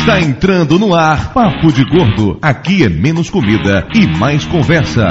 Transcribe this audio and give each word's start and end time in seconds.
Está 0.00 0.18
entrando 0.18 0.78
no 0.78 0.94
ar 0.94 1.30
Papo 1.34 1.70
de 1.70 1.84
Gordo. 1.84 2.38
Aqui 2.40 2.82
é 2.82 2.88
menos 2.88 3.28
comida 3.28 3.86
e 3.94 4.06
mais 4.06 4.46
conversa. 4.46 5.06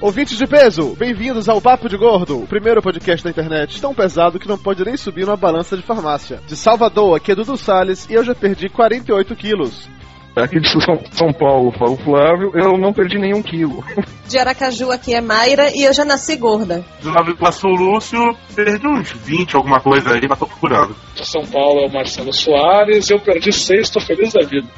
Ouvintes 0.00 0.36
de 0.36 0.46
peso, 0.48 0.96
bem-vindos 0.98 1.48
ao 1.48 1.60
Papo 1.60 1.88
de 1.88 1.96
Gordo, 1.96 2.42
o 2.42 2.46
primeiro 2.46 2.82
podcast 2.82 3.22
da 3.22 3.30
internet 3.30 3.80
tão 3.80 3.94
pesado 3.94 4.40
que 4.40 4.48
não 4.48 4.58
pode 4.58 4.84
nem 4.84 4.96
subir 4.96 5.24
numa 5.24 5.36
balança 5.36 5.76
de 5.76 5.82
farmácia. 5.82 6.40
De 6.44 6.56
Salvador, 6.56 7.16
aqui 7.16 7.30
é 7.30 7.36
Dudu 7.36 7.56
Salles 7.56 8.10
e 8.10 8.14
eu 8.14 8.24
já 8.24 8.34
perdi 8.34 8.68
48 8.68 9.36
quilos. 9.36 9.95
Aqui 10.36 10.60
de 10.60 10.68
São, 10.68 11.00
São 11.12 11.32
Paulo, 11.32 11.72
fala 11.72 11.92
o 11.92 11.96
Flávio, 11.96 12.52
eu 12.54 12.76
não 12.76 12.92
perdi 12.92 13.18
nenhum 13.18 13.42
quilo. 13.42 13.82
De 14.28 14.38
Aracaju 14.38 14.90
aqui 14.90 15.14
é 15.14 15.20
Mayra 15.20 15.70
e 15.74 15.82
eu 15.84 15.94
já 15.94 16.04
nasci 16.04 16.36
gorda. 16.36 16.84
De 17.00 17.08
Nova 17.08 17.30
Iguaçu, 17.30 17.68
Lúcio, 17.68 18.36
perdi 18.54 18.86
uns 18.86 19.10
20, 19.12 19.56
alguma 19.56 19.80
coisa 19.80 20.12
aí, 20.12 20.20
mas 20.28 20.38
tô 20.38 20.46
procurando. 20.46 20.94
De 21.14 21.26
São 21.26 21.42
Paulo 21.46 21.80
é 21.80 21.86
o 21.86 21.92
Marcelo 21.92 22.34
Soares, 22.34 23.08
eu 23.08 23.18
perdi 23.18 23.50
6, 23.50 23.88
tô 23.88 24.00
feliz 24.00 24.34
da 24.34 24.46
vida. 24.46 24.68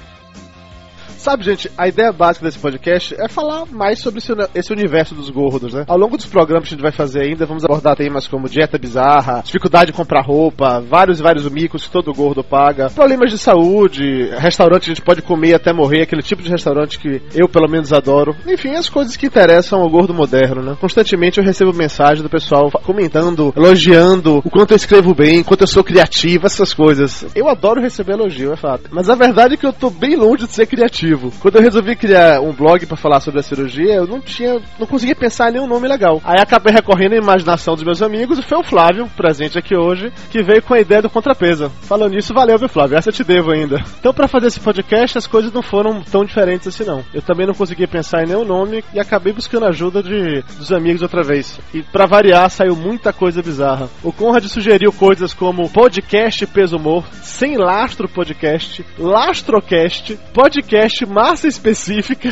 Sabe, 1.19 1.43
gente, 1.43 1.69
a 1.77 1.89
ideia 1.89 2.13
básica 2.13 2.47
desse 2.47 2.61
podcast 2.61 3.13
é 3.19 3.29
falar 3.29 3.67
mais 3.67 3.99
sobre 3.99 4.21
esse, 4.55 4.73
universo 4.73 5.17
dos 5.17 5.29
gordos, 5.31 5.75
né? 5.75 5.85
Ao 5.89 5.99
longo 5.99 6.17
dos 6.17 6.27
programas 6.27 6.69
que 6.69 6.75
a 6.75 6.77
gente 6.77 6.83
vai 6.83 6.93
fazer 6.93 7.23
ainda, 7.23 7.45
vamos 7.45 7.65
abordar 7.65 7.97
temas 7.97 8.29
como 8.29 8.49
dieta 8.49 8.79
bizarra, 8.79 9.43
dificuldade 9.45 9.87
de 9.87 9.93
comprar 9.93 10.25
roupa, 10.25 10.81
vários 10.81 11.19
e 11.19 11.23
vários 11.23 11.51
micos 11.51 11.85
que 11.85 11.91
todo 11.91 12.15
gordo 12.15 12.45
paga, 12.45 12.89
problemas 12.89 13.33
de 13.33 13.39
saúde, 13.39 14.31
restaurante 14.39 14.85
que 14.85 14.91
a 14.93 14.95
gente 14.95 15.05
pode 15.05 15.21
comer 15.21 15.55
até 15.55 15.73
morrer, 15.73 16.03
aquele 16.03 16.23
tipo 16.23 16.41
de 16.41 16.51
restaurante 16.51 17.01
que 17.01 17.21
eu 17.35 17.49
pelo 17.49 17.69
menos 17.69 17.93
adoro. 17.93 18.37
Enfim, 18.47 18.77
as 18.77 18.89
coisas 18.89 19.17
que 19.17 19.27
interessam 19.27 19.81
ao 19.81 19.91
gordo 19.91 20.15
moderno, 20.15 20.63
né? 20.63 20.77
Constantemente 20.81 21.39
eu 21.39 21.45
recebo 21.45 21.73
mensagem 21.75 22.23
do 22.23 22.31
pessoal 22.31 22.71
comentando, 22.71 23.53
elogiando 23.57 24.39
o 24.39 24.51
quanto 24.51 24.71
eu 24.71 24.77
escrevo 24.77 25.13
bem, 25.15 25.43
quanto 25.43 25.63
eu 25.63 25.67
sou 25.67 25.83
criativo, 25.83 26.47
essas 26.47 26.73
coisas. 26.73 27.27
Eu 27.35 27.49
adoro 27.49 27.83
receber 27.83 28.13
elogio, 28.13 28.53
é 28.53 28.57
fato. 28.57 28.85
Mas 28.93 29.11
a 29.11 29.17
verdade 29.17 29.55
é 29.55 29.57
que 29.57 29.67
eu 29.67 29.73
tô 29.73 29.91
bem 29.91 30.15
longe 30.15 30.47
de 30.47 30.53
ser 30.53 30.67
criativo. 30.67 31.08
Quando 31.41 31.57
eu 31.57 31.63
resolvi 31.63 31.97
criar 31.97 32.41
um 32.41 32.53
blog 32.53 32.85
para 32.87 32.97
falar 32.97 33.21
sobre 33.21 33.41
a 33.41 33.43
cirurgia, 33.43 33.95
eu 33.95 34.07
não 34.07 34.21
tinha, 34.21 34.61
não 34.79 34.87
conseguia 34.87 35.15
pensar 35.15 35.49
em 35.49 35.55
nenhum 35.55 35.67
nome 35.67 35.89
legal. 35.89 36.21
Aí 36.25 36.41
acabei 36.41 36.73
recorrendo 36.73 37.15
à 37.15 37.17
imaginação 37.17 37.75
dos 37.75 37.85
meus 37.85 38.03
amigos 38.03 38.39
e 38.39 38.43
foi 38.43 38.59
o 38.59 38.65
Flávio, 38.65 39.09
presente 39.17 39.59
aqui 39.59 39.77
hoje, 39.77 40.13
que 40.31 40.43
veio 40.43 40.63
com 40.63 40.75
a 40.75 40.81
ideia 40.81 41.03
do 41.03 41.11
contrapeso. 41.11 41.71
Falando 41.83 42.15
nisso, 42.15 42.35
valeu, 42.35 42.59
viu, 42.59 42.69
Flávio? 42.69 42.97
Essa 42.97 43.09
eu 43.09 43.13
te 43.13 43.25
devo 43.25 43.51
ainda. 43.51 43.83
Então, 43.99 44.13
para 44.13 44.29
fazer 44.29 44.49
esse 44.49 44.61
podcast, 44.61 45.19
as 45.19 45.27
coisas 45.27 45.53
não 45.53 45.63
foram 45.63 46.03
tão 46.03 46.25
diferentes 46.25 46.69
assim, 46.69 46.85
não. 46.85 47.05
Eu 47.13 47.23
também 47.23 47.47
não 47.47 47.55
conseguia 47.55 47.89
pensar 47.89 48.23
em 48.23 48.29
nenhum 48.29 48.45
nome 48.45 48.85
e 48.93 49.01
acabei 49.01 49.33
buscando 49.33 49.67
ajuda 49.67 50.03
de, 50.03 50.43
dos 50.57 50.73
amigos 50.73 51.03
outra 51.03 51.23
vez. 51.23 51.59
E 51.73 51.83
para 51.83 52.07
variar, 52.07 52.51
saiu 52.51 52.77
muita 52.77 53.13
coisa 53.13 53.43
bizarra. 53.43 53.89
O 54.03 54.13
Conrad 54.13 54.45
sugeriu 54.47 54.93
coisas 54.93 55.35
como 55.35 55.69
podcast 55.71 56.47
peso 56.47 56.77
humor, 56.77 57.05
sem 57.23 57.57
lastro 57.57 58.09
podcast, 58.09 58.85
lastrocast, 58.99 60.19
podcast 60.33 60.98
massa 61.07 61.49
específica 61.49 62.29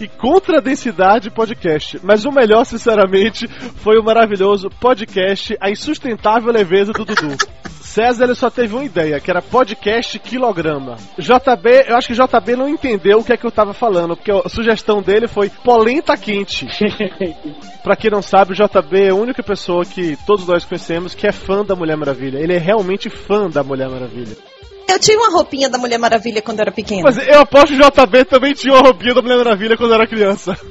e 0.00 0.08
contra 0.08 0.60
densidade 0.60 1.30
podcast. 1.30 1.98
Mas 2.02 2.24
o 2.24 2.30
melhor, 2.30 2.64
sinceramente, 2.64 3.48
foi 3.48 3.98
o 3.98 4.04
maravilhoso 4.04 4.68
podcast 4.80 5.56
A 5.60 5.70
Insustentável 5.70 6.52
Leveza 6.52 6.92
do 6.92 7.04
Dudu. 7.04 7.36
César 7.80 8.24
ele 8.24 8.34
só 8.34 8.50
teve 8.50 8.74
uma 8.74 8.84
ideia, 8.84 9.18
que 9.18 9.30
era 9.30 9.40
podcast 9.40 10.18
quilograma. 10.18 10.96
JB, 11.18 11.86
eu 11.88 11.96
acho 11.96 12.08
que 12.08 12.14
JB 12.14 12.54
não 12.54 12.68
entendeu 12.68 13.18
o 13.18 13.24
que 13.24 13.32
é 13.32 13.36
que 13.36 13.46
eu 13.46 13.50
tava 13.50 13.72
falando, 13.72 14.14
porque 14.14 14.30
a 14.30 14.48
sugestão 14.48 15.00
dele 15.02 15.26
foi 15.26 15.48
polenta 15.48 16.16
quente. 16.16 16.66
pra 17.82 17.96
quem 17.96 18.10
não 18.10 18.22
sabe, 18.22 18.52
o 18.52 18.54
JB 18.54 19.02
é 19.04 19.08
a 19.08 19.14
única 19.14 19.42
pessoa 19.42 19.84
que 19.84 20.16
todos 20.26 20.46
nós 20.46 20.64
conhecemos 20.64 21.14
que 21.14 21.26
é 21.26 21.32
fã 21.32 21.64
da 21.64 21.74
Mulher 21.74 21.96
Maravilha. 21.96 22.38
Ele 22.38 22.54
é 22.54 22.58
realmente 22.58 23.08
fã 23.08 23.48
da 23.48 23.64
Mulher 23.64 23.88
Maravilha. 23.88 24.36
Eu 24.88 24.98
tinha 24.98 25.18
uma 25.18 25.30
roupinha 25.30 25.68
da 25.68 25.76
Mulher 25.76 25.98
Maravilha 25.98 26.40
quando 26.40 26.58
eu 26.58 26.62
era 26.62 26.72
pequena. 26.72 27.02
Mas 27.04 27.18
eu 27.18 27.40
aposto 27.40 27.68
que 27.68 27.74
o 27.74 27.90
JB 27.90 28.24
também 28.24 28.54
tinha 28.54 28.72
uma 28.74 28.82
roupinha 28.82 29.14
da 29.14 29.20
Mulher 29.20 29.36
Maravilha 29.36 29.76
quando 29.76 29.94
era 29.94 30.06
criança. 30.06 30.56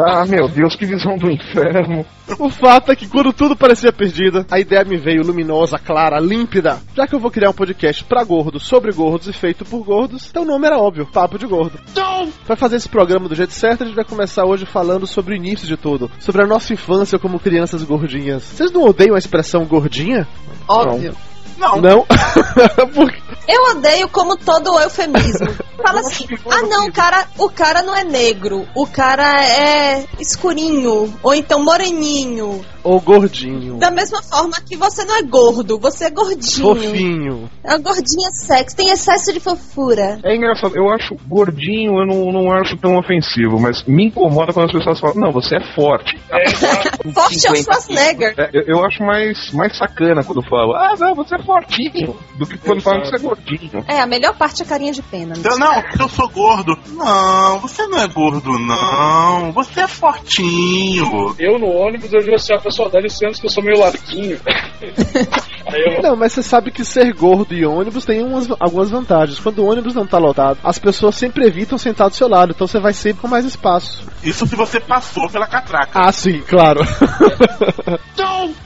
Ah, 0.00 0.24
meu 0.26 0.48
Deus, 0.48 0.76
que 0.76 0.86
visão 0.86 1.16
do 1.16 1.28
inferno. 1.28 2.06
O 2.38 2.48
fato 2.50 2.92
é 2.92 2.96
que 2.96 3.08
quando 3.08 3.32
tudo 3.32 3.56
parecia 3.56 3.92
perdido, 3.92 4.46
a 4.48 4.60
ideia 4.60 4.84
me 4.84 4.96
veio 4.96 5.24
luminosa, 5.24 5.76
clara, 5.76 6.20
límpida. 6.20 6.78
Já 6.94 7.06
que 7.06 7.14
eu 7.14 7.18
vou 7.18 7.32
criar 7.32 7.50
um 7.50 7.54
podcast 7.54 8.04
pra 8.04 8.22
gordos, 8.22 8.64
sobre 8.64 8.92
gordos 8.92 9.26
e 9.26 9.32
feito 9.32 9.64
por 9.64 9.82
gordos, 9.82 10.28
então 10.30 10.44
o 10.44 10.46
nome 10.46 10.66
era 10.66 10.78
óbvio, 10.78 11.06
Papo 11.06 11.36
de 11.36 11.46
Gordo. 11.46 11.80
Não! 11.96 12.30
Pra 12.46 12.54
fazer 12.54 12.76
esse 12.76 12.88
programa 12.88 13.28
do 13.28 13.34
jeito 13.34 13.52
certo, 13.52 13.82
a 13.82 13.86
gente 13.86 13.96
vai 13.96 14.04
começar 14.04 14.44
hoje 14.44 14.66
falando 14.66 15.06
sobre 15.06 15.34
o 15.34 15.36
início 15.36 15.66
de 15.66 15.76
tudo, 15.76 16.08
sobre 16.20 16.44
a 16.44 16.46
nossa 16.46 16.72
infância 16.72 17.18
como 17.18 17.40
crianças 17.40 17.82
gordinhas. 17.82 18.44
Vocês 18.44 18.70
não 18.70 18.84
odeiam 18.84 19.16
a 19.16 19.18
expressão 19.18 19.64
gordinha? 19.64 20.28
Óbvio. 20.68 21.12
Não. 21.12 21.28
Não. 21.56 21.80
Não? 21.80 22.06
eu 23.48 23.62
odeio 23.70 24.08
como 24.08 24.36
todo 24.36 24.78
eufemismo. 24.78 25.48
Fala 25.82 26.00
assim, 26.00 26.26
ah 26.50 26.62
não, 26.62 26.90
cara, 26.90 27.26
o 27.38 27.48
cara 27.48 27.82
não 27.82 27.94
é 27.96 28.04
negro, 28.04 28.66
o 28.74 28.86
cara 28.86 29.44
é 29.44 30.04
escurinho, 30.18 31.14
ou 31.22 31.34
então 31.34 31.62
moreninho. 31.64 32.64
Ou 32.88 32.98
gordinho. 33.02 33.76
Da 33.78 33.90
mesma 33.90 34.22
forma 34.22 34.56
que 34.66 34.74
você 34.74 35.04
não 35.04 35.18
é 35.18 35.22
gordo, 35.22 35.78
você 35.78 36.06
é 36.06 36.10
gordinho. 36.10 36.74
Fofinho. 36.74 37.50
É 37.62 37.72
uma 37.72 37.78
gordinha 37.78 38.30
sexy, 38.32 38.74
tem 38.74 38.88
excesso 38.88 39.30
de 39.30 39.40
fofura. 39.40 40.18
É 40.24 40.34
engraçado, 40.34 40.74
eu 40.74 40.88
acho 40.88 41.14
gordinho, 41.28 42.00
eu 42.00 42.06
não, 42.06 42.32
não 42.32 42.50
acho 42.50 42.78
tão 42.78 42.96
ofensivo, 42.96 43.60
mas 43.60 43.84
me 43.84 44.06
incomoda 44.06 44.54
quando 44.54 44.68
as 44.68 44.72
pessoas 44.72 44.98
falam, 45.00 45.16
não, 45.16 45.32
você 45.32 45.56
é 45.56 45.74
forte. 45.74 46.18
É, 46.30 46.48
forte 47.12 47.46
é 47.46 47.52
o 47.52 47.56
Schwarzenegger. 47.56 48.34
É, 48.38 48.50
eu, 48.54 48.78
eu, 48.78 48.84
acho 48.86 49.02
mais, 49.02 49.52
mais 49.52 49.76
sacana 49.76 50.24
quando 50.24 50.42
falam, 50.48 50.74
ah 50.74 50.94
não, 50.98 51.14
você 51.14 51.34
é 51.34 51.42
fortinho, 51.42 52.16
do 52.38 52.46
que 52.46 52.56
quando 52.56 52.80
falam 52.80 53.02
que 53.02 53.10
você 53.10 53.16
é 53.16 53.18
gordinho. 53.18 53.84
É, 53.86 54.00
a 54.00 54.06
melhor 54.06 54.34
parte 54.34 54.62
é 54.62 54.64
a 54.64 54.68
carinha 54.68 54.92
de 54.92 55.02
pena. 55.02 55.34
Eu, 55.44 55.58
não, 55.58 55.82
eu 56.00 56.08
sou 56.08 56.26
gordo. 56.30 56.74
Não, 56.88 57.58
você 57.58 57.86
não 57.86 57.98
é 57.98 58.08
gordo, 58.08 58.58
não. 58.58 59.52
Você 59.52 59.80
é 59.80 59.86
fortinho. 59.86 61.34
Eu 61.38 61.58
no 61.58 61.66
ônibus 61.66 62.10
eu 62.12 62.20
digo 62.20 62.34
assim, 62.34 62.54
a 62.54 62.58
pessoa 62.58 62.77
dá 62.86 63.00
licença 63.00 63.40
que 63.40 63.46
eu 63.46 63.50
sou 63.50 63.62
meio 63.62 63.80
larguinho. 63.80 64.38
eu... 65.72 66.02
Não, 66.02 66.14
mas 66.14 66.32
você 66.32 66.42
sabe 66.42 66.70
que 66.70 66.84
ser 66.84 67.12
gordo 67.14 67.54
e 67.54 67.64
ônibus 67.64 68.04
tem 68.04 68.22
umas, 68.22 68.48
algumas 68.60 68.90
vantagens. 68.90 69.40
Quando 69.40 69.60
o 69.60 69.66
ônibus 69.66 69.94
não 69.94 70.06
tá 70.06 70.18
lotado, 70.18 70.58
as 70.62 70.78
pessoas 70.78 71.16
sempre 71.16 71.46
evitam 71.46 71.78
sentar 71.78 72.08
do 72.08 72.14
seu 72.14 72.28
lado, 72.28 72.52
então 72.54 72.66
você 72.66 72.78
vai 72.78 72.92
sempre 72.92 73.22
com 73.22 73.28
mais 73.28 73.44
espaço. 73.44 74.06
Isso 74.22 74.46
se 74.46 74.54
você 74.54 74.78
passou 74.78 75.28
pela 75.28 75.46
catraca. 75.46 75.90
Ah, 75.94 76.12
sim, 76.12 76.40
claro. 76.46 76.80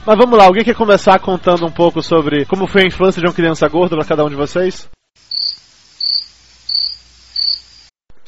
mas 0.05 0.17
vamos 0.17 0.37
lá, 0.37 0.45
alguém 0.45 0.63
quer 0.63 0.75
começar 0.75 1.17
contando 1.19 1.65
um 1.65 1.71
pouco 1.71 2.01
sobre 2.01 2.45
como 2.45 2.67
foi 2.67 2.83
a 2.83 2.87
infância 2.87 3.21
de 3.21 3.27
uma 3.27 3.33
criança 3.33 3.67
gorda 3.67 3.95
para 3.95 4.05
cada 4.05 4.25
um 4.25 4.29
de 4.29 4.35
vocês? 4.35 4.89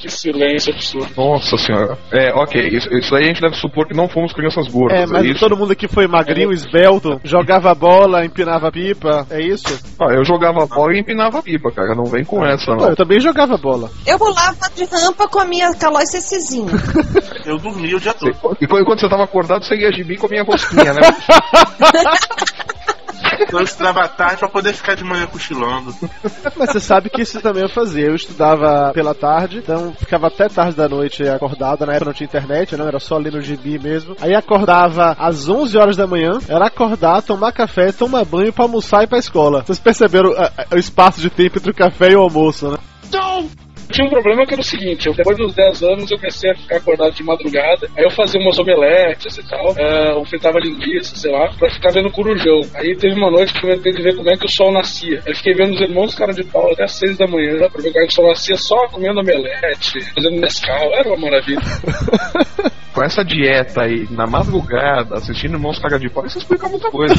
Que 0.06 0.12
silêncio 0.12 0.72
absurdo. 0.72 1.10
Nossa 1.18 1.58
senhora. 1.58 1.98
É, 2.12 2.32
ok. 2.34 2.62
Isso, 2.68 2.88
isso 2.94 3.16
aí 3.16 3.24
a 3.24 3.28
gente 3.28 3.42
deve 3.42 3.56
supor 3.56 3.88
que 3.88 3.96
não 3.96 4.08
fomos 4.08 4.34
crianças 4.34 4.68
gordas. 4.68 5.00
É, 5.00 5.06
mas 5.08 5.26
é 5.26 5.34
todo 5.34 5.58
mundo 5.58 5.72
aqui 5.72 5.88
foi 5.88 6.08
magrinho, 6.08 6.52
é. 6.52 6.54
esbelto, 6.54 7.20
jogava 7.24 7.74
bola, 7.74 8.24
empinava 8.24 8.72
pipa. 8.72 9.26
É 9.32 9.42
isso? 9.42 9.66
Ah, 10.00 10.14
eu 10.14 10.24
jogava 10.24 10.68
bola 10.68 10.94
e 10.94 11.00
empinava 11.00 11.42
pipa, 11.42 11.72
cara. 11.72 11.96
Não 11.96 12.06
vem 12.06 12.24
com 12.24 12.46
essa, 12.46 12.72
não. 12.72 12.78
não. 12.78 12.90
Eu 12.90 12.96
também 12.96 13.20
jogava 13.20 13.58
bola. 13.58 13.90
Eu 14.06 14.20
pulava 14.20 14.70
de 14.76 14.86
rampa 14.86 15.28
com 15.28 15.40
a 15.40 15.46
minha 15.46 15.74
calói 15.74 16.06
cecizinha. 16.06 16.72
eu 17.44 17.58
dormia 17.58 17.98
o 17.98 18.00
dia 18.00 18.14
todo. 18.14 18.58
E 18.62 18.68
quando 18.68 19.00
você 19.00 19.10
tava 19.10 19.24
acordado, 19.24 19.66
você 19.66 19.76
ia 19.76 19.90
de 19.90 20.04
mim 20.04 20.18
com 20.18 20.28
a 20.28 20.30
minha 20.30 20.44
rosquinha, 20.44 20.94
né? 20.94 21.02
Eu 23.52 23.62
estudava 23.62 24.08
tarde 24.08 24.38
pra 24.38 24.50
poder 24.50 24.74
ficar 24.74 24.96
de 24.96 25.04
manhã 25.04 25.26
cochilando. 25.28 25.94
Mas 26.56 26.72
você 26.72 26.80
sabe 26.80 27.10
que 27.10 27.22
isso 27.22 27.42
também 27.42 27.64
eu 27.64 27.70
fazia. 27.70 28.06
Eu 28.06 28.16
estudava 28.16 28.92
pela 28.94 29.14
tarde, 29.14 29.60
então 29.60 29.94
ficava 29.94 30.28
até 30.28 30.48
tarde 30.48 30.76
da 30.76 30.88
noite 30.88 31.28
acordado. 31.28 31.86
Na 31.86 31.94
época 31.94 32.06
não 32.06 32.14
tinha 32.14 32.28
internet, 32.28 32.76
não, 32.76 32.88
era 32.88 33.00
só 33.00 33.16
ali 33.16 33.32
no 33.32 33.42
gibi 33.42 33.80
mesmo. 33.80 34.16
Aí 34.22 34.34
acordava 34.34 35.16
às 35.20 35.48
11 35.48 35.78
horas 35.78 35.98
da 35.98 36.08
manhã, 36.08 36.40
era 36.48 36.68
acordar, 36.68 37.22
tomar 37.22 37.52
café, 37.52 37.92
tomar 37.92 38.26
banho 38.26 38.54
pra 38.54 38.66
almoçar 38.66 39.02
e 39.02 39.04
ir 39.06 39.08
pra 39.08 39.18
escola. 39.18 39.64
Vocês 39.64 39.80
perceberam 39.80 40.32
o 40.72 40.78
espaço 40.78 41.20
de 41.20 41.30
tempo 41.30 41.58
entre 41.58 41.72
o 41.72 41.76
café 41.76 42.12
e 42.12 42.16
o 42.16 42.22
almoço, 42.22 42.72
né? 42.72 42.78
Não! 43.12 43.65
Tinha 43.96 44.06
um 44.06 44.10
problema 44.10 44.46
que 44.46 44.54
era 44.54 44.62
o 44.62 44.64
seguinte, 44.64 45.08
eu, 45.08 45.14
depois 45.14 45.38
dos 45.38 45.56
10 45.56 45.84
anos 45.84 46.12
eu 46.12 46.18
comecei 46.18 46.52
a 46.52 46.56
ficar 46.56 46.78
acordado 46.78 47.14
de 47.14 47.24
madrugada, 47.24 47.88
aí 47.96 48.04
eu 48.04 48.12
fazia 48.12 48.42
umas 48.42 48.60
omeletes 48.60 49.38
e 49.38 49.48
tal, 49.48 49.72
uh, 49.72 50.20
eu 50.20 50.26
fritava 50.26 50.60
linguiça, 50.60 51.16
sei 51.16 51.32
lá, 51.32 51.48
pra 51.58 51.70
ficar 51.70 51.92
vendo 51.92 52.12
corujão. 52.12 52.60
Aí 52.76 52.94
teve 52.98 53.16
uma 53.16 53.32
noite 53.32 53.54
que 53.54 53.66
eu 53.66 53.82
tentei 53.82 54.04
ver 54.04 54.16
como 54.16 54.30
é 54.30 54.36
que 54.36 54.46
o 54.46 54.50
sol 54.50 54.74
nascia. 54.74 55.22
Aí 55.26 55.34
fiquei 55.34 55.54
vendo 55.54 55.76
os 55.76 55.82
irmãos 55.82 56.14
cara 56.14 56.34
de 56.34 56.44
pau 56.44 56.70
até 56.74 56.84
as 56.84 56.92
6 56.92 57.18
da 57.18 57.28
manhã, 57.28 57.70
pra 57.70 57.82
ver 57.82 57.94
como 57.94 58.04
é 58.04 58.08
que 58.08 58.12
o 58.12 58.16
sol 58.16 58.28
nascia 58.28 58.58
só 58.58 58.88
comendo 58.90 59.22
omelete, 59.22 60.02
fazendo 60.14 60.42
mescal, 60.42 60.94
era 60.94 61.08
uma 61.08 61.18
maravilha. 61.18 61.62
com 62.96 63.04
essa 63.04 63.26
dieta 63.26 63.84
aí, 63.84 64.08
na 64.10 64.26
madrugada, 64.26 65.16
assistindo 65.16 65.56
Irmãos 65.56 65.78
Caga 65.80 66.00
de 66.00 66.10
Pau, 66.10 66.26
isso 66.26 66.38
explica 66.38 66.70
muita 66.70 66.90
coisa. 66.90 67.14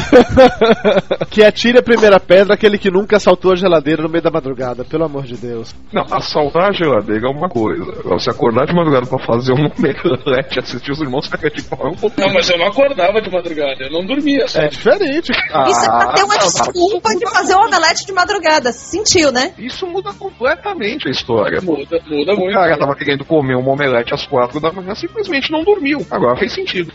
que 1.31 1.45
atire 1.45 1.79
a 1.79 1.83
primeira 1.83 2.19
pedra 2.19 2.55
aquele 2.55 2.79
que 2.79 2.91
nunca 2.91 3.19
assaltou 3.19 3.53
a 3.53 3.57
geladeira 3.57 4.03
no 4.03 4.09
meio 4.09 4.23
da 4.23 4.31
madrugada, 4.31 4.87
pelo 4.87 5.05
amor 5.05 5.25
de 5.25 5.37
Deus. 5.37 5.75
Não, 5.93 6.03
assaltar 6.11 6.71
a 6.71 6.73
geladeira 6.73 7.29
é 7.29 7.31
uma 7.31 7.51
coisa. 7.51 7.85
Você 8.05 8.31
acordar 8.31 8.65
de 8.67 8.75
madrugada 8.75 9.07
pra 9.07 9.19
fazer 9.19 9.53
um 9.53 9.67
omelete, 9.67 10.59
assistir 10.59 10.93
os 10.93 11.01
Irmãos 11.01 11.29
Caga 11.29 11.51
de 11.51 11.63
Pau 11.63 11.87
é 11.87 11.91
um 11.91 11.95
pouco... 11.95 12.19
Não, 12.19 12.33
mas 12.33 12.49
eu 12.49 12.59
não 12.59 12.69
acordava 12.69 13.21
de 13.21 13.31
madrugada, 13.31 13.77
eu 13.85 13.91
não 13.91 14.07
dormia, 14.07 14.49
sabe? 14.49 14.65
É 14.65 14.69
diferente. 14.71 15.31
Isso 15.31 15.85
é 15.85 15.89
pra 15.89 16.13
ter 16.15 16.23
uma 16.23 16.39
desculpa 16.39 17.11
de 17.19 17.31
fazer 17.31 17.55
um 17.55 17.67
omelete 17.67 18.07
de 18.07 18.13
madrugada. 18.15 18.73
Sentiu, 18.73 19.31
né? 19.31 19.53
Isso 19.59 19.87
muda 19.87 20.11
completamente 20.15 21.07
a 21.07 21.11
história. 21.11 21.61
Muda, 21.61 22.01
muda 22.07 22.33
O 22.33 22.39
muito. 22.39 22.55
cara 22.55 22.79
tava 22.79 22.97
querendo 22.97 23.27
comer 23.27 23.57
um 23.57 23.69
omelete 23.69 24.15
às 24.15 24.27
quatro 24.27 24.59
da 24.59 24.73
manhã, 24.73 24.95
simplesmente 24.95 25.53
não 25.53 25.66
dormiu. 25.67 26.07
Agora 26.11 26.37
fez 26.37 26.55
sentido. 26.55 26.93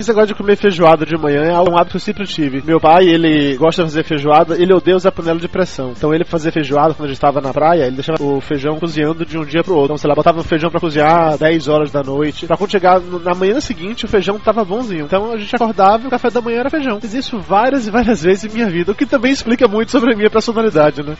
Esse 0.00 0.10
negócio 0.10 0.28
de 0.28 0.34
comer 0.34 0.56
feijoada 0.56 1.06
de 1.06 1.16
manhã 1.16 1.42
é 1.44 1.60
um 1.60 1.76
hábito 1.76 1.92
que 1.92 1.96
eu 1.96 2.00
sempre 2.00 2.26
tive. 2.26 2.60
Meu 2.66 2.80
pai, 2.80 3.06
ele 3.06 3.56
gosta 3.56 3.84
de 3.84 3.90
fazer 3.90 4.04
feijoada, 4.04 4.60
ele 4.60 4.74
odeia 4.74 4.96
usar 4.96 5.12
panela 5.12 5.38
de 5.38 5.46
pressão. 5.46 5.92
Então 5.96 6.12
ele 6.12 6.24
fazia 6.24 6.50
feijoada 6.50 6.92
quando 6.92 7.04
a 7.04 7.08
gente 7.08 7.18
estava 7.18 7.40
na 7.40 7.52
praia, 7.52 7.84
ele 7.84 7.94
deixava 7.94 8.20
o 8.20 8.40
feijão 8.40 8.80
cozinhando 8.80 9.24
de 9.24 9.38
um 9.38 9.44
dia 9.44 9.62
pro 9.62 9.74
outro. 9.74 9.92
Então, 9.92 9.98
sei 9.98 10.08
lá, 10.08 10.16
botava 10.16 10.40
o 10.40 10.42
feijão 10.42 10.70
pra 10.70 10.80
cozinhar 10.80 11.38
10 11.38 11.68
horas 11.68 11.92
da 11.92 12.02
noite. 12.02 12.46
Pra 12.46 12.56
quando 12.56 12.72
chegar 12.72 13.00
na 13.00 13.34
manhã 13.34 13.60
seguinte, 13.60 14.04
o 14.04 14.08
feijão 14.08 14.40
tava 14.40 14.64
bonzinho. 14.64 15.04
Então 15.04 15.30
a 15.30 15.36
gente 15.36 15.54
acordava 15.54 16.02
e 16.02 16.06
o 16.08 16.10
café 16.10 16.30
da 16.30 16.40
manhã 16.40 16.60
era 16.60 16.70
feijão. 16.70 17.00
Fiz 17.00 17.14
isso 17.14 17.38
várias 17.38 17.86
e 17.86 17.90
várias 17.90 18.22
vezes 18.22 18.44
em 18.44 18.54
minha 18.54 18.68
vida, 18.68 18.90
o 18.90 18.96
que 18.96 19.06
também 19.06 19.30
explica 19.30 19.68
muito 19.68 19.92
sobre 19.92 20.12
a 20.12 20.16
minha 20.16 20.30
personalidade, 20.30 21.02
né? 21.02 21.16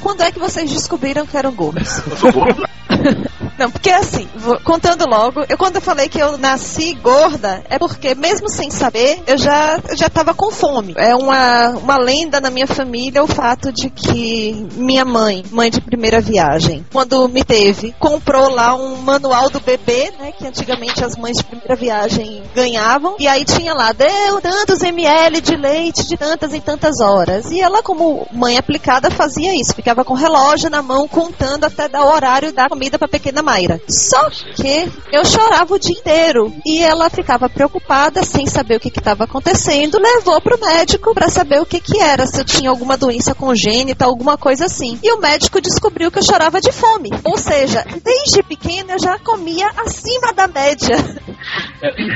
Quando 0.00 0.22
é 0.22 0.30
que 0.30 0.38
vocês 0.38 0.70
descobriram 0.70 1.26
que 1.26 1.36
eram 1.36 1.52
gordos? 1.52 2.06
Eu 2.06 2.16
sou 2.16 2.32
gordo. 2.32 2.64
Não, 3.60 3.70
porque 3.70 3.90
assim, 3.90 4.26
vou- 4.36 4.58
contando 4.60 5.04
logo, 5.06 5.44
eu 5.46 5.58
quando 5.58 5.76
eu 5.76 5.82
falei 5.82 6.08
que 6.08 6.18
eu 6.18 6.38
nasci 6.38 6.94
gorda, 6.94 7.62
é 7.68 7.78
porque 7.78 8.14
mesmo 8.14 8.48
sem 8.48 8.70
saber, 8.70 9.22
eu 9.26 9.36
já, 9.36 9.78
eu 9.86 9.94
já 9.98 10.08
tava 10.08 10.32
com 10.32 10.50
fome. 10.50 10.94
É 10.96 11.14
uma, 11.14 11.68
uma 11.72 11.98
lenda 11.98 12.40
na 12.40 12.48
minha 12.48 12.66
família 12.66 13.22
o 13.22 13.26
fato 13.26 13.70
de 13.70 13.90
que 13.90 14.66
minha 14.76 15.04
mãe, 15.04 15.44
mãe 15.50 15.70
de 15.70 15.78
primeira 15.78 16.22
viagem, 16.22 16.86
quando 16.90 17.28
me 17.28 17.44
teve, 17.44 17.94
comprou 17.98 18.48
lá 18.48 18.74
um 18.74 18.96
manual 18.96 19.50
do 19.50 19.60
bebê, 19.60 20.10
né, 20.18 20.32
que 20.32 20.46
antigamente 20.46 21.04
as 21.04 21.14
mães 21.16 21.36
de 21.36 21.44
primeira 21.44 21.76
viagem 21.76 22.42
ganhavam, 22.54 23.16
e 23.18 23.28
aí 23.28 23.44
tinha 23.44 23.74
lá, 23.74 23.92
deu 23.92 24.40
tantos 24.40 24.82
ml 24.82 25.38
de 25.42 25.54
leite 25.54 26.08
de 26.08 26.16
tantas 26.16 26.54
em 26.54 26.62
tantas 26.62 26.98
horas. 27.00 27.50
E 27.50 27.60
ela, 27.60 27.82
como 27.82 28.26
mãe 28.32 28.56
aplicada, 28.56 29.10
fazia 29.10 29.54
isso, 29.54 29.74
ficava 29.74 30.02
com 30.02 30.14
relógio 30.14 30.70
na 30.70 30.80
mão, 30.80 31.06
contando 31.06 31.64
até 31.64 31.88
dar 31.90 32.06
o 32.06 32.10
horário 32.10 32.54
da 32.54 32.66
comida 32.66 32.98
pra 32.98 33.06
pequena 33.06 33.42
Mayra. 33.50 33.80
Só 33.88 34.30
que 34.30 34.88
eu 35.10 35.24
chorava 35.24 35.74
o 35.74 35.78
dia 35.78 35.98
inteiro 35.98 36.54
e 36.64 36.78
ela 36.78 37.10
ficava 37.10 37.48
preocupada, 37.48 38.22
sem 38.22 38.46
saber 38.46 38.76
o 38.76 38.80
que 38.80 38.88
estava 38.88 39.24
acontecendo, 39.24 39.98
levou 39.98 40.40
pro 40.40 40.60
médico 40.60 41.12
pra 41.12 41.28
saber 41.28 41.60
o 41.60 41.66
que 41.66 41.80
que 41.80 41.98
era, 42.00 42.26
se 42.26 42.40
eu 42.40 42.44
tinha 42.44 42.70
alguma 42.70 42.96
doença 42.96 43.34
congênita, 43.34 44.04
alguma 44.04 44.38
coisa 44.38 44.66
assim. 44.66 44.98
E 45.02 45.12
o 45.12 45.18
médico 45.18 45.60
descobriu 45.60 46.12
que 46.12 46.20
eu 46.20 46.24
chorava 46.24 46.60
de 46.60 46.70
fome. 46.70 47.10
Ou 47.24 47.36
seja, 47.36 47.84
desde 48.04 48.42
pequena 48.44 48.92
eu 48.92 48.98
já 49.00 49.18
comia 49.18 49.68
acima 49.76 50.32
da 50.32 50.46
média. 50.46 50.96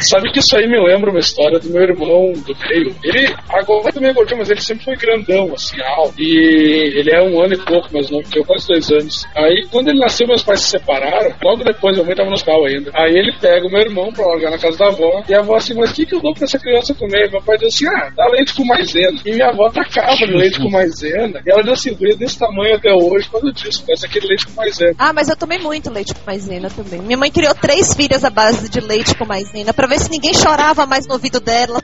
Sabe 0.00 0.31
que 0.32 0.38
isso 0.38 0.56
aí 0.56 0.67
me 0.69 0.79
lembra 0.79 1.11
uma 1.11 1.21
história 1.21 1.59
do 1.59 1.71
meu 1.71 1.82
irmão 1.82 2.32
do 2.32 2.56
meio. 2.69 2.94
Ele 3.03 3.35
agora 3.49 3.93
também 3.93 4.11
é 4.11 4.12
gordinho, 4.12 4.38
mas 4.38 4.50
ele 4.50 4.61
sempre 4.61 4.85
foi 4.85 4.97
grandão, 4.97 5.53
assim, 5.55 5.81
alto. 5.82 6.15
E 6.19 6.93
ele 6.99 7.11
é 7.11 7.23
um 7.23 7.43
ano 7.43 7.55
e 7.55 7.59
pouco 7.59 7.93
mais 7.93 8.11
novo 8.11 8.29
que 8.29 8.38
eu, 8.38 8.44
quase 8.44 8.67
dois 8.69 8.91
anos. 8.91 9.26
Aí 9.35 9.67
quando 9.71 9.88
ele 9.88 9.99
nasceu, 9.99 10.26
meus 10.26 10.43
pais 10.43 10.61
se 10.61 10.71
separaram. 10.71 11.35
Logo 11.43 11.65
depois, 11.65 11.97
minha 11.97 12.06
mãe 12.06 12.15
tava 12.15 12.29
no 12.29 12.35
hospital 12.35 12.65
ainda. 12.67 12.91
Aí 12.94 13.12
ele 13.12 13.32
pega 13.41 13.67
o 13.67 13.71
meu 13.71 13.81
irmão 13.81 14.12
pra 14.12 14.26
largar 14.26 14.50
na 14.50 14.59
casa 14.59 14.79
da 14.79 14.88
avó. 14.88 15.23
E 15.29 15.35
a 15.35 15.41
avó 15.41 15.56
assim, 15.56 15.75
mas 15.75 15.91
o 15.91 15.94
que, 15.94 16.06
que 16.06 16.15
eu 16.15 16.21
dou 16.21 16.35
pra 16.35 16.44
essa 16.44 16.59
criança 16.59 16.94
comer? 16.94 17.31
Meu 17.31 17.43
pai 17.43 17.56
diz 17.59 17.75
assim, 17.75 17.87
ah, 17.88 18.11
dá 18.15 18.26
leite 18.29 18.55
com 18.55 18.65
maisena. 18.65 19.19
E 19.25 19.32
minha 19.32 19.49
avó 19.49 19.71
tacava 19.71 20.26
no 20.26 20.37
leite 20.37 20.61
com 20.61 20.71
maisena. 20.71 21.43
E 21.47 21.50
ela 21.50 21.62
disse 21.62 21.88
assim, 21.88 21.99
veio 21.99 22.17
desse 22.17 22.38
tamanho 22.38 22.76
até 22.76 22.93
hoje, 22.93 23.29
quando 23.31 23.53
disso, 23.53 23.85
parece 23.87 24.06
aquele 24.06 24.29
leite 24.29 24.47
com 24.47 24.53
maisena. 24.55 24.94
Ah, 24.99 25.12
mas 25.12 25.29
eu 25.29 25.37
tomei 25.37 25.59
muito 25.59 25.91
leite 25.91 26.15
com 26.15 26.26
maisena 26.26 26.69
também. 26.71 27.00
Minha 27.00 27.19
mãe 27.19 27.31
criou 27.31 27.55
três 27.55 27.94
filhas 27.94 28.25
à 28.25 28.31
base 28.31 28.69
de 28.69 28.81
leite 28.81 29.13
com 29.16 29.26
maisena 29.26 29.72
pra 29.72 29.87
ver 29.87 30.00
se 30.00 30.11
ninguém 30.11 30.34
chorava 30.34 30.87
mais 30.87 31.06
no 31.06 31.14
ouvido 31.14 31.40
dela. 31.40 31.81